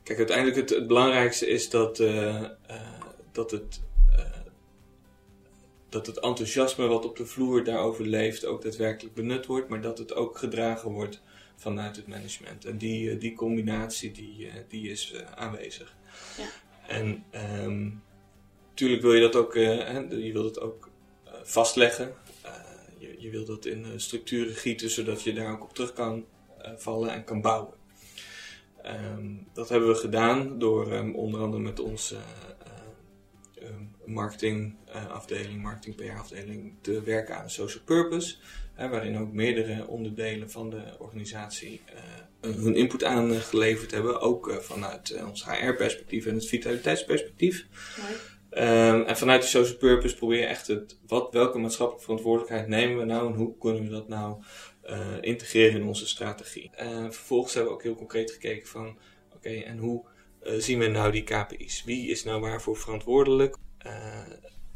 kijk, 0.03 0.19
uiteindelijk 0.19 0.57
het, 0.57 0.71
het 0.71 0.87
belangrijkste 0.87 1.47
is 1.47 1.71
dat, 1.71 1.97
dat, 3.33 3.51
het, 3.51 3.81
dat 5.89 6.07
het 6.07 6.21
enthousiasme 6.21 6.87
wat 6.87 7.05
op 7.05 7.17
de 7.17 7.27
vloer 7.27 7.65
daarover 7.65 8.07
leeft 8.07 8.45
ook 8.45 8.63
daadwerkelijk 8.63 9.15
benut 9.15 9.47
wordt, 9.47 9.69
maar 9.69 9.81
dat 9.81 9.99
het 9.99 10.15
ook 10.15 10.39
gedragen 10.39 10.91
wordt 10.91 11.23
vanuit 11.57 11.97
het 11.97 12.07
management. 12.07 12.65
En 12.65 12.79
die, 12.79 13.17
die 13.17 13.35
combinatie 13.35 14.13
die, 14.13 14.51
die 14.69 14.91
is 14.91 15.15
aanwezig. 15.35 15.97
Ja. 16.37 16.45
En 16.87 17.25
um, 17.65 18.03
Tuurlijk 18.81 19.03
wil 19.03 19.15
je 19.15 19.21
dat 19.21 19.37
ook, 19.37 19.55
uh, 19.55 20.11
je 20.11 20.33
wilt 20.33 20.45
het 20.55 20.61
ook 20.61 20.89
uh, 21.27 21.33
vastleggen. 21.43 22.15
Uh, 22.45 22.53
je, 22.99 23.15
je 23.19 23.31
wilt 23.31 23.47
dat 23.47 23.65
in 23.65 24.01
structuren 24.01 24.55
gieten, 24.55 24.91
zodat 24.91 25.23
je 25.23 25.33
daar 25.33 25.53
ook 25.53 25.63
op 25.63 25.75
terug 25.75 25.93
kan 25.93 26.25
vallen 26.77 27.13
en 27.13 27.25
kan 27.25 27.41
bouwen. 27.41 27.75
Um, 29.15 29.47
dat 29.53 29.69
hebben 29.69 29.89
we 29.89 29.95
gedaan 29.95 30.59
door 30.59 30.93
um, 30.93 31.15
onder 31.15 31.41
andere 31.41 31.63
met 31.63 31.81
onze 31.81 32.17
marketingafdeling, 34.05 35.63
marketing 35.63 35.97
PR-afdeling, 35.97 36.75
te 36.81 37.03
werken 37.03 37.37
aan 37.37 37.51
social 37.51 37.85
purpose. 37.85 38.37
waarin 38.77 39.19
ook 39.19 39.33
meerdere 39.33 39.87
onderdelen 39.87 40.51
van 40.51 40.71
de 40.71 40.83
organisatie 40.99 41.81
hun 42.41 42.75
input 42.75 43.05
aan 43.05 43.35
geleverd 43.35 43.91
hebben. 43.91 44.21
Ook 44.21 44.59
vanuit 44.61 45.23
ons 45.25 45.45
HR-perspectief 45.45 46.27
en 46.27 46.35
het 46.35 46.47
vitaliteitsperspectief. 46.47 47.67
Um, 48.53 49.03
en 49.03 49.17
vanuit 49.17 49.43
de 49.43 49.49
social 49.49 49.77
purpose 49.77 50.17
probeer 50.17 50.39
je 50.39 50.47
echt 50.47 50.67
het, 50.67 50.99
wat, 51.07 51.33
welke 51.33 51.59
maatschappelijke 51.59 52.05
verantwoordelijkheid 52.05 52.69
nemen 52.69 52.99
we 52.99 53.05
nou 53.05 53.33
en 53.33 53.37
hoe 53.37 53.59
kunnen 53.59 53.83
we 53.83 53.89
dat 53.89 54.09
nou 54.09 54.43
uh, 54.89 55.17
integreren 55.21 55.81
in 55.81 55.87
onze 55.87 56.07
strategie. 56.07 56.71
Uh, 56.83 57.03
vervolgens 57.11 57.55
hebben 57.55 57.73
we 57.73 57.79
ook 57.79 57.85
heel 57.85 57.95
concreet 57.95 58.31
gekeken 58.31 58.69
van, 58.69 58.87
oké, 58.87 59.37
okay, 59.37 59.63
en 59.63 59.79
hoe 59.79 60.05
uh, 60.43 60.53
zien 60.59 60.79
we 60.79 60.87
nou 60.87 61.13
die 61.13 61.25
KPI's? 61.25 61.85
Wie 61.85 62.09
is 62.09 62.25
nou 62.25 62.41
waarvoor 62.41 62.77
verantwoordelijk? 62.77 63.57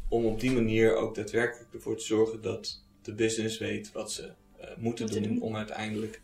om 0.09 0.25
op 0.25 0.39
die 0.39 0.51
manier 0.51 0.95
ook 0.95 1.15
daadwerkelijk 1.15 1.73
ervoor 1.73 1.97
te 1.97 2.05
zorgen 2.05 2.41
dat 2.41 2.83
de 3.01 3.13
business 3.13 3.57
weet 3.57 3.91
wat 3.91 4.11
ze 4.11 4.31
moeten 4.77 5.07
doen, 5.07 5.23
doen, 5.23 5.41
om 5.41 5.55
uiteindelijk 5.55 6.21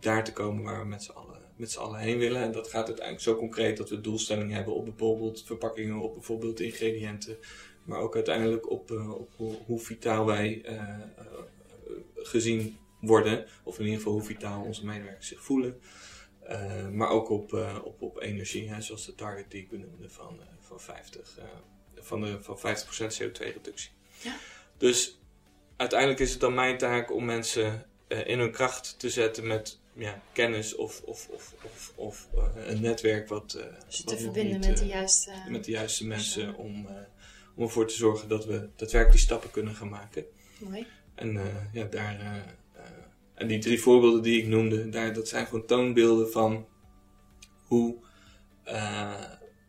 daar 0.00 0.24
te 0.24 0.32
komen 0.32 0.64
waar 0.64 0.80
we 0.80 0.86
met 0.86 1.02
z'n 1.02 1.10
allen 1.10 1.25
met 1.56 1.70
z'n 1.70 1.78
allen 1.78 2.00
heen 2.00 2.18
willen. 2.18 2.42
En 2.42 2.52
dat 2.52 2.68
gaat 2.68 2.86
uiteindelijk 2.86 3.24
zo 3.24 3.36
concreet 3.36 3.76
dat 3.76 3.90
we 3.90 4.00
doelstellingen 4.00 4.54
hebben 4.54 4.74
op 4.74 4.84
bijvoorbeeld 4.84 5.42
verpakkingen, 5.44 6.00
op 6.00 6.14
bijvoorbeeld 6.14 6.60
ingrediënten. 6.60 7.38
Maar 7.84 7.98
ook 7.98 8.14
uiteindelijk 8.14 8.70
op, 8.70 8.90
uh, 8.90 9.14
op 9.14 9.32
hoe 9.66 9.80
vitaal 9.80 10.26
wij 10.26 10.62
uh, 10.64 10.72
uh, 10.72 11.24
gezien 12.14 12.78
worden. 13.00 13.46
Of 13.62 13.78
in 13.78 13.84
ieder 13.84 13.98
geval 13.98 14.12
hoe 14.12 14.22
vitaal 14.22 14.64
onze 14.64 14.86
medewerkers 14.86 15.28
zich 15.28 15.42
voelen. 15.42 15.80
maar 16.92 17.08
ook 17.08 17.30
op, 17.30 17.52
op, 17.84 18.02
op 18.02 18.20
energie, 18.20 18.68
hè, 18.68 18.80
zoals 18.80 19.06
de 19.06 19.14
target 19.14 19.50
die 19.50 19.62
ik 19.62 19.68
benoemde 19.68 20.10
van, 20.10 20.40
van, 20.60 20.80
50, 20.80 21.38
van, 21.94 22.20
de, 22.20 22.42
van 22.42 22.58
50% 22.58 22.60
CO2-reductie. 23.22 23.90
Ja. 24.22 24.36
Dus 24.78 25.20
uiteindelijk 25.76 26.20
is 26.20 26.30
het 26.30 26.40
dan 26.40 26.54
mijn 26.54 26.78
taak 26.78 27.12
om 27.12 27.24
mensen 27.24 27.86
in 28.08 28.38
hun 28.38 28.52
kracht 28.52 28.98
te 28.98 29.10
zetten 29.10 29.46
met 29.46 29.80
ja, 29.96 30.22
kennis 30.32 30.74
of, 30.74 31.02
of, 31.04 31.28
of, 31.28 31.54
of, 31.62 31.92
of 31.94 32.28
uh, 32.34 32.68
een 32.68 32.80
netwerk 32.80 33.28
wat. 33.28 33.54
Uh, 33.58 33.64
dus 33.86 34.04
te 34.04 34.18
verbinden 34.18 34.60
met, 34.60 34.76
de 34.76 34.84
eh, 34.84 34.88
juiste, 34.88 35.32
met 35.48 35.64
de 35.64 35.70
juiste 35.70 36.06
mensen 36.06 36.56
om, 36.56 36.86
om 37.54 37.62
ervoor 37.62 37.86
te 37.86 37.94
zorgen 37.94 38.28
dat 38.28 38.44
we 38.44 38.68
daadwerkelijk 38.76 39.10
die 39.10 39.20
stappen 39.20 39.50
kunnen 39.50 39.74
gaan 39.74 39.88
maken. 39.88 40.24
Mooi. 40.58 40.86
En 41.14 41.40
ja, 41.72 41.84
daar. 41.84 42.44
en 43.34 43.46
die 43.46 43.58
drie 43.58 43.80
voorbeelden 43.80 44.22
die 44.22 44.42
ik 44.42 44.48
noemde, 44.48 44.88
daar, 44.88 45.12
dat 45.12 45.28
zijn 45.28 45.46
gewoon 45.46 45.66
toonbeelden 45.66 46.30
van 46.30 46.66
hoe 47.64 48.04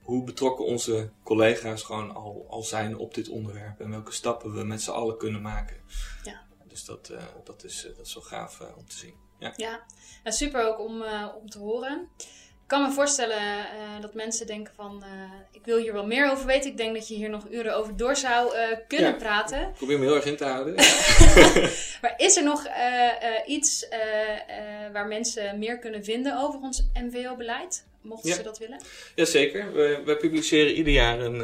hoe 0.02 0.24
betrokken 0.24 0.66
onze 0.66 1.12
collega's 1.24 1.84
gewoon 1.84 2.16
al, 2.16 2.46
al 2.50 2.64
zijn 2.64 2.98
op 2.98 3.14
dit 3.14 3.30
onderwerp 3.30 3.80
en 3.80 3.90
welke 3.90 4.12
stappen 4.12 4.54
we 4.54 4.64
met 4.64 4.82
z'n 4.82 4.92
allen 4.92 5.18
kunnen 5.18 5.42
maken. 5.42 5.78
Ja. 6.24 6.46
Dus 6.68 6.86
dat, 6.86 7.14
dat, 7.44 7.64
is, 7.64 7.88
dat 7.98 8.06
is 8.06 8.14
wel 8.14 8.24
gaaf 8.24 8.60
om 8.78 8.88
te 8.88 8.98
zien. 8.98 9.27
Ja, 9.40 9.54
ja. 9.56 9.80
Nou, 10.24 10.36
super 10.36 10.66
ook 10.66 10.80
om, 10.80 11.04
om 11.42 11.50
te 11.50 11.60
horen. 11.60 12.10
Ik 12.68 12.74
kan 12.74 12.88
me 12.88 12.92
voorstellen 12.92 13.42
uh, 13.42 14.02
dat 14.02 14.14
mensen 14.14 14.48
denken 14.48 14.74
van, 14.74 15.04
uh, 15.04 15.32
ik 15.52 15.66
wil 15.66 15.78
hier 15.78 15.94
wel 15.94 16.06
meer 16.06 16.32
over 16.32 16.46
weten. 16.46 16.72
Ik 16.72 16.78
denk 16.78 16.96
dat 16.96 17.08
je 17.08 17.16
hier 17.16 17.30
nog 17.30 17.44
uren 17.50 17.76
over 17.76 17.98
door 17.98 18.16
zou 18.16 18.54
kunnen 18.88 19.12
ja, 19.12 19.18
praten. 19.18 19.62
Ik 19.62 19.74
probeer 19.74 20.00
me 20.00 20.06
heel 20.06 20.16
erg 20.16 20.26
in 20.26 20.38
te 20.38 20.46
houden. 20.46 20.76
maar 22.02 22.14
is 22.18 22.38
er 22.38 22.44
nog 22.44 22.68
iets 23.46 23.88
waar 24.94 25.08
mensen 25.08 25.60
meer 25.60 25.80
kunnen 25.80 26.04
vinden 26.04 26.38
over 26.38 26.60
ons 26.60 26.90
MVO-beleid? 26.94 27.87
Mochten 28.02 28.34
ze 28.34 28.44
dat 28.44 28.58
willen? 28.58 28.82
Jazeker. 29.16 29.74
We, 29.74 30.02
we 30.06 30.18
publiceren 30.18 30.74
ieder 30.74 30.94
jaar 30.94 31.20
een 31.20 31.38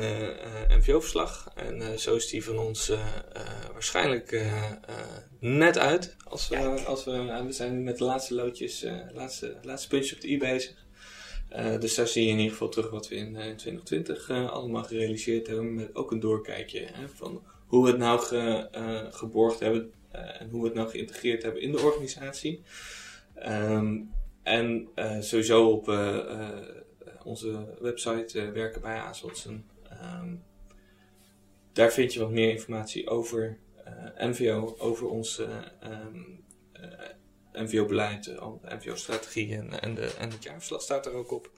MVO-verslag. 0.79 1.51
En 1.55 1.99
zo 1.99 2.15
is 2.15 2.27
die 2.29 2.43
van 2.43 2.57
ons 2.57 2.91
waarschijnlijk 3.71 4.45
net 5.39 5.77
uit. 5.77 6.15
Als 6.23 6.47
we, 6.47 6.57
als 6.85 7.03
we, 7.03 7.41
we 7.45 7.51
zijn 7.51 7.77
nu 7.77 7.83
met 7.83 7.97
de 7.97 8.03
laatste 8.03 8.33
loodjes, 8.33 8.85
laatste, 9.13 9.57
laatste 9.61 9.87
puntjes 9.87 10.13
op 10.13 10.21
de 10.21 10.29
i 10.29 10.37
bezig. 10.37 10.83
Uh, 11.55 11.79
dus 11.79 11.95
daar 11.95 12.07
zie 12.07 12.25
je 12.25 12.31
in 12.31 12.37
ieder 12.37 12.51
geval 12.51 12.69
terug 12.69 12.89
wat 12.89 13.07
we 13.07 13.15
in, 13.15 13.35
uh, 13.35 13.45
in 13.45 13.55
2020 13.57 14.29
uh, 14.29 14.49
allemaal 14.51 14.83
gerealiseerd 14.83 15.47
hebben. 15.47 15.73
Met 15.73 15.95
ook 15.95 16.11
een 16.11 16.19
doorkijkje 16.19 16.87
hè, 16.93 17.07
van 17.09 17.43
hoe 17.67 17.83
we 17.83 17.89
het 17.89 17.99
nou 17.99 18.19
ge, 18.19 18.67
geborgd 19.11 19.59
hebben 19.59 19.91
en 20.11 20.49
hoe 20.49 20.61
we 20.61 20.67
het 20.67 20.75
nou 20.75 20.89
geïntegreerd 20.89 21.43
hebben 21.43 21.61
in 21.61 21.71
de 21.71 21.79
organisatie. 21.79 22.61
Um, 23.47 24.11
en 24.43 24.89
sowieso 25.19 25.69
op 25.69 25.87
onze 27.23 27.75
website 27.79 28.51
werken 28.51 28.81
bij 28.81 28.99
ASOTSen. 28.99 29.65
Um, 30.21 30.43
daar 31.73 31.91
vind 31.91 32.13
je 32.13 32.19
wat 32.19 32.31
meer 32.31 32.49
informatie 32.49 33.09
over 33.09 33.57
NVO, 34.17 34.75
over 34.77 35.07
ons 35.07 35.39
um, 35.83 36.43
NVO-beleid, 37.53 38.23
de 38.23 38.59
NVO-strategie 38.63 39.55
en, 39.55 39.81
en, 39.81 39.95
de, 39.95 40.13
en 40.19 40.29
het 40.29 40.43
jaarverslag 40.43 40.81
staat 40.81 41.05
er 41.05 41.13
ook 41.13 41.31
op. 41.31 41.51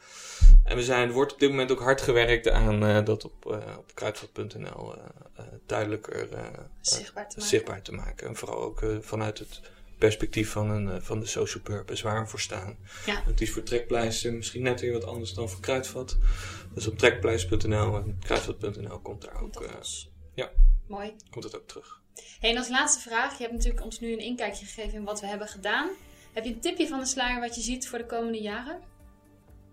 En 0.63 0.75
we 0.75 0.83
zijn, 0.83 1.07
er 1.07 1.13
wordt 1.13 1.33
op 1.33 1.39
dit 1.39 1.49
moment 1.49 1.71
ook 1.71 1.79
hard 1.79 2.01
gewerkt 2.01 2.49
aan 2.49 3.05
dat 3.05 3.25
op, 3.25 3.45
op 3.77 3.91
kruidvat.nl 3.93 4.93
duidelijker 5.65 6.29
zichtbaar, 6.81 7.29
te 7.29 7.41
zichtbaar, 7.41 7.81
te 7.81 7.91
maken. 7.91 8.27
En 8.27 8.35
vooral 8.35 8.61
ook 8.61 8.85
vanuit 9.01 9.39
het 9.39 9.61
perspectief 10.05 10.51
van, 10.51 10.69
een, 10.69 11.01
van 11.01 11.19
de 11.19 11.25
social 11.25 11.63
purpose, 11.63 12.03
waar 12.03 12.23
we 12.23 12.29
voor 12.29 12.39
staan. 12.39 12.77
Ja. 13.05 13.23
Het 13.25 13.41
is 13.41 13.51
voor 13.51 13.63
trekpleister 13.63 14.33
misschien 14.33 14.61
net 14.61 14.81
weer 14.81 14.93
wat 14.93 15.05
anders 15.05 15.33
dan 15.33 15.49
voor 15.49 15.59
kruidvat. 15.59 16.17
Dus 16.73 16.87
op 16.87 16.97
trekpleister.nl 16.97 17.95
en 17.95 18.19
kruidvat.nl 18.19 18.99
komt 18.99 19.21
daar 19.21 19.41
ook... 19.41 19.65
ja, 20.33 20.51
Mooi. 20.87 21.15
Komt 21.29 21.43
het 21.43 21.55
ook 21.55 21.67
terug. 21.67 22.01
Hey, 22.39 22.49
en 22.49 22.57
als 22.57 22.69
laatste 22.69 23.09
vraag, 23.09 23.37
je 23.37 23.43
hebt 23.43 23.53
natuurlijk 23.55 23.83
ons 23.83 23.99
nu 23.99 24.11
een 24.11 24.19
inkijkje 24.19 24.65
gegeven 24.65 24.93
in 24.93 25.03
wat 25.03 25.21
we 25.21 25.27
hebben 25.27 25.47
gedaan. 25.47 25.89
Heb 26.33 26.43
je 26.43 26.53
een 26.53 26.59
tipje 26.59 26.87
van 26.87 26.99
de 26.99 27.05
sluier 27.05 27.39
wat 27.39 27.55
je 27.55 27.61
ziet 27.61 27.89
voor 27.89 27.97
de 27.97 28.05
komende 28.05 28.41
jaren? 28.41 28.79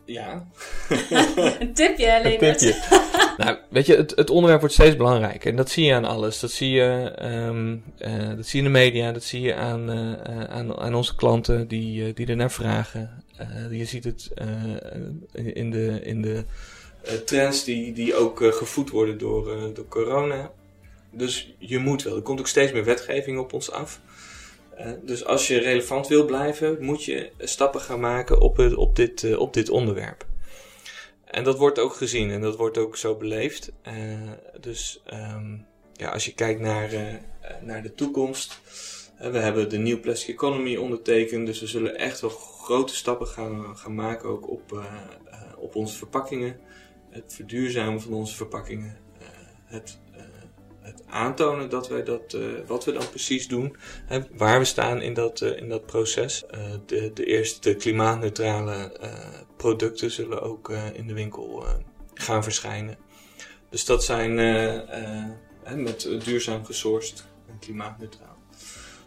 Ja. 0.04 0.46
een 1.58 1.74
tipje, 1.74 2.14
alleen. 2.14 2.44
Een 2.44 2.56
tipje. 2.56 3.00
nou, 3.44 3.56
weet 3.68 3.86
je, 3.86 3.96
het, 3.96 4.12
het, 4.16 4.30
onderwerp 4.30 4.60
wordt 4.60 4.74
steeds 4.74 4.96
belangrijker. 4.96 5.50
En 5.50 5.56
dat 5.56 5.70
zie 5.70 5.84
je 5.84 5.94
aan 5.94 6.04
alles. 6.04 6.40
Dat 6.40 6.50
zie 6.50 6.70
je, 6.70 7.18
um, 7.22 7.82
uh, 7.98 8.28
dat 8.36 8.46
zie 8.46 8.60
je 8.60 8.66
in 8.66 8.72
de 8.72 8.78
media, 8.78 9.12
dat 9.12 9.22
zie 9.22 9.40
je 9.40 9.54
aan, 9.54 9.90
uh, 9.90 10.22
aan, 10.48 10.78
aan, 10.78 10.94
onze 10.94 11.14
klanten 11.14 11.68
die, 11.68 12.08
uh, 12.08 12.14
die 12.14 12.26
er 12.26 12.36
naar 12.36 12.50
vragen. 12.50 13.24
je 13.70 13.84
ziet 13.84 14.04
het 14.04 14.30
in 15.32 15.70
de, 15.70 16.00
in 16.02 16.22
de 16.22 16.44
trends 17.24 17.64
die, 17.64 17.92
die 17.92 18.14
ook 18.14 18.38
gevoed 18.54 18.90
worden 18.90 19.18
door, 19.18 19.74
door 19.74 19.88
corona. 19.88 20.50
Dus 21.10 21.54
je 21.58 21.78
moet 21.78 22.02
wel. 22.02 22.16
Er 22.16 22.22
komt 22.22 22.40
ook 22.40 22.48
steeds 22.48 22.72
meer 22.72 22.84
wetgeving 22.84 23.38
op 23.38 23.52
ons 23.52 23.70
af. 23.70 24.00
Dus 25.02 25.24
als 25.24 25.46
je 25.46 25.58
relevant 25.58 26.08
wil 26.08 26.24
blijven, 26.24 26.85
moet 26.85 27.04
je 27.04 27.30
stappen 27.38 27.80
gaan 27.80 28.00
maken 28.00 28.40
op, 28.40 28.58
op, 28.58 28.96
dit, 28.96 29.22
uh, 29.22 29.38
op 29.38 29.54
dit 29.54 29.70
onderwerp. 29.70 30.26
En 31.24 31.44
dat 31.44 31.58
wordt 31.58 31.78
ook 31.78 31.94
gezien 31.94 32.30
en 32.30 32.40
dat 32.40 32.56
wordt 32.56 32.78
ook 32.78 32.96
zo 32.96 33.16
beleefd. 33.16 33.72
Uh, 33.87 34.30
dus 34.61 35.02
um, 35.12 35.66
ja, 35.92 36.08
als 36.11 36.24
je 36.24 36.35
kijkt 36.35 36.61
naar, 36.61 36.90
naar 37.62 37.82
de 37.82 37.94
toekomst. 37.94 38.61
we 39.18 39.38
hebben 39.38 39.68
de 39.68 39.78
New 39.78 40.00
Plastic 40.00 40.35
Economy 40.35 40.76
ondertekend. 40.76 41.46
Dus 41.46 41.61
we 41.61 41.66
zullen 41.66 41.96
echt 41.96 42.20
wel 42.20 42.30
grote 42.30 42.94
stappen 42.94 43.26
gaan, 43.26 43.76
gaan 43.76 43.94
maken 43.94 44.28
ook 44.28 44.50
op, 44.50 44.85
op 45.58 45.74
onze 45.74 45.96
verpakkingen. 45.96 46.61
Het 47.11 47.32
verduurzamen 47.35 48.00
van 48.00 48.12
onze 48.12 48.37
verpakkingen. 48.37 48.98
het 49.64 49.98
het 50.83 51.03
aantonen 51.07 51.71
dat 51.71 51.88
wij 51.88 52.05
dat, 52.05 52.33
uh, 52.33 52.61
wat 52.66 52.85
we 52.85 52.92
dan 52.92 53.09
precies 53.09 53.49
doen, 53.49 53.77
hè, 54.07 54.21
waar 54.33 54.59
we 54.59 54.64
staan 54.64 55.01
in 55.01 55.14
dat, 55.14 55.40
uh, 55.40 55.57
in 55.57 55.68
dat 55.68 55.87
proces. 55.87 56.45
Uh, 56.55 56.61
de, 56.87 57.11
de 57.14 57.25
eerste 57.25 57.75
klimaatneutrale 57.75 58.92
producten 59.57 60.11
zullen 60.11 60.42
ook 60.42 60.71
in 60.92 61.07
de 61.07 61.14
winkel 61.14 61.64
gaan 62.14 62.42
verschijnen. 62.42 62.97
Dus 63.68 63.85
dat 63.85 64.05
zijn 64.05 64.35
met 65.83 66.09
duurzaam 66.25 66.64
gesourced 66.64 67.25
en 67.49 67.59
klimaatneutraal. 67.59 68.37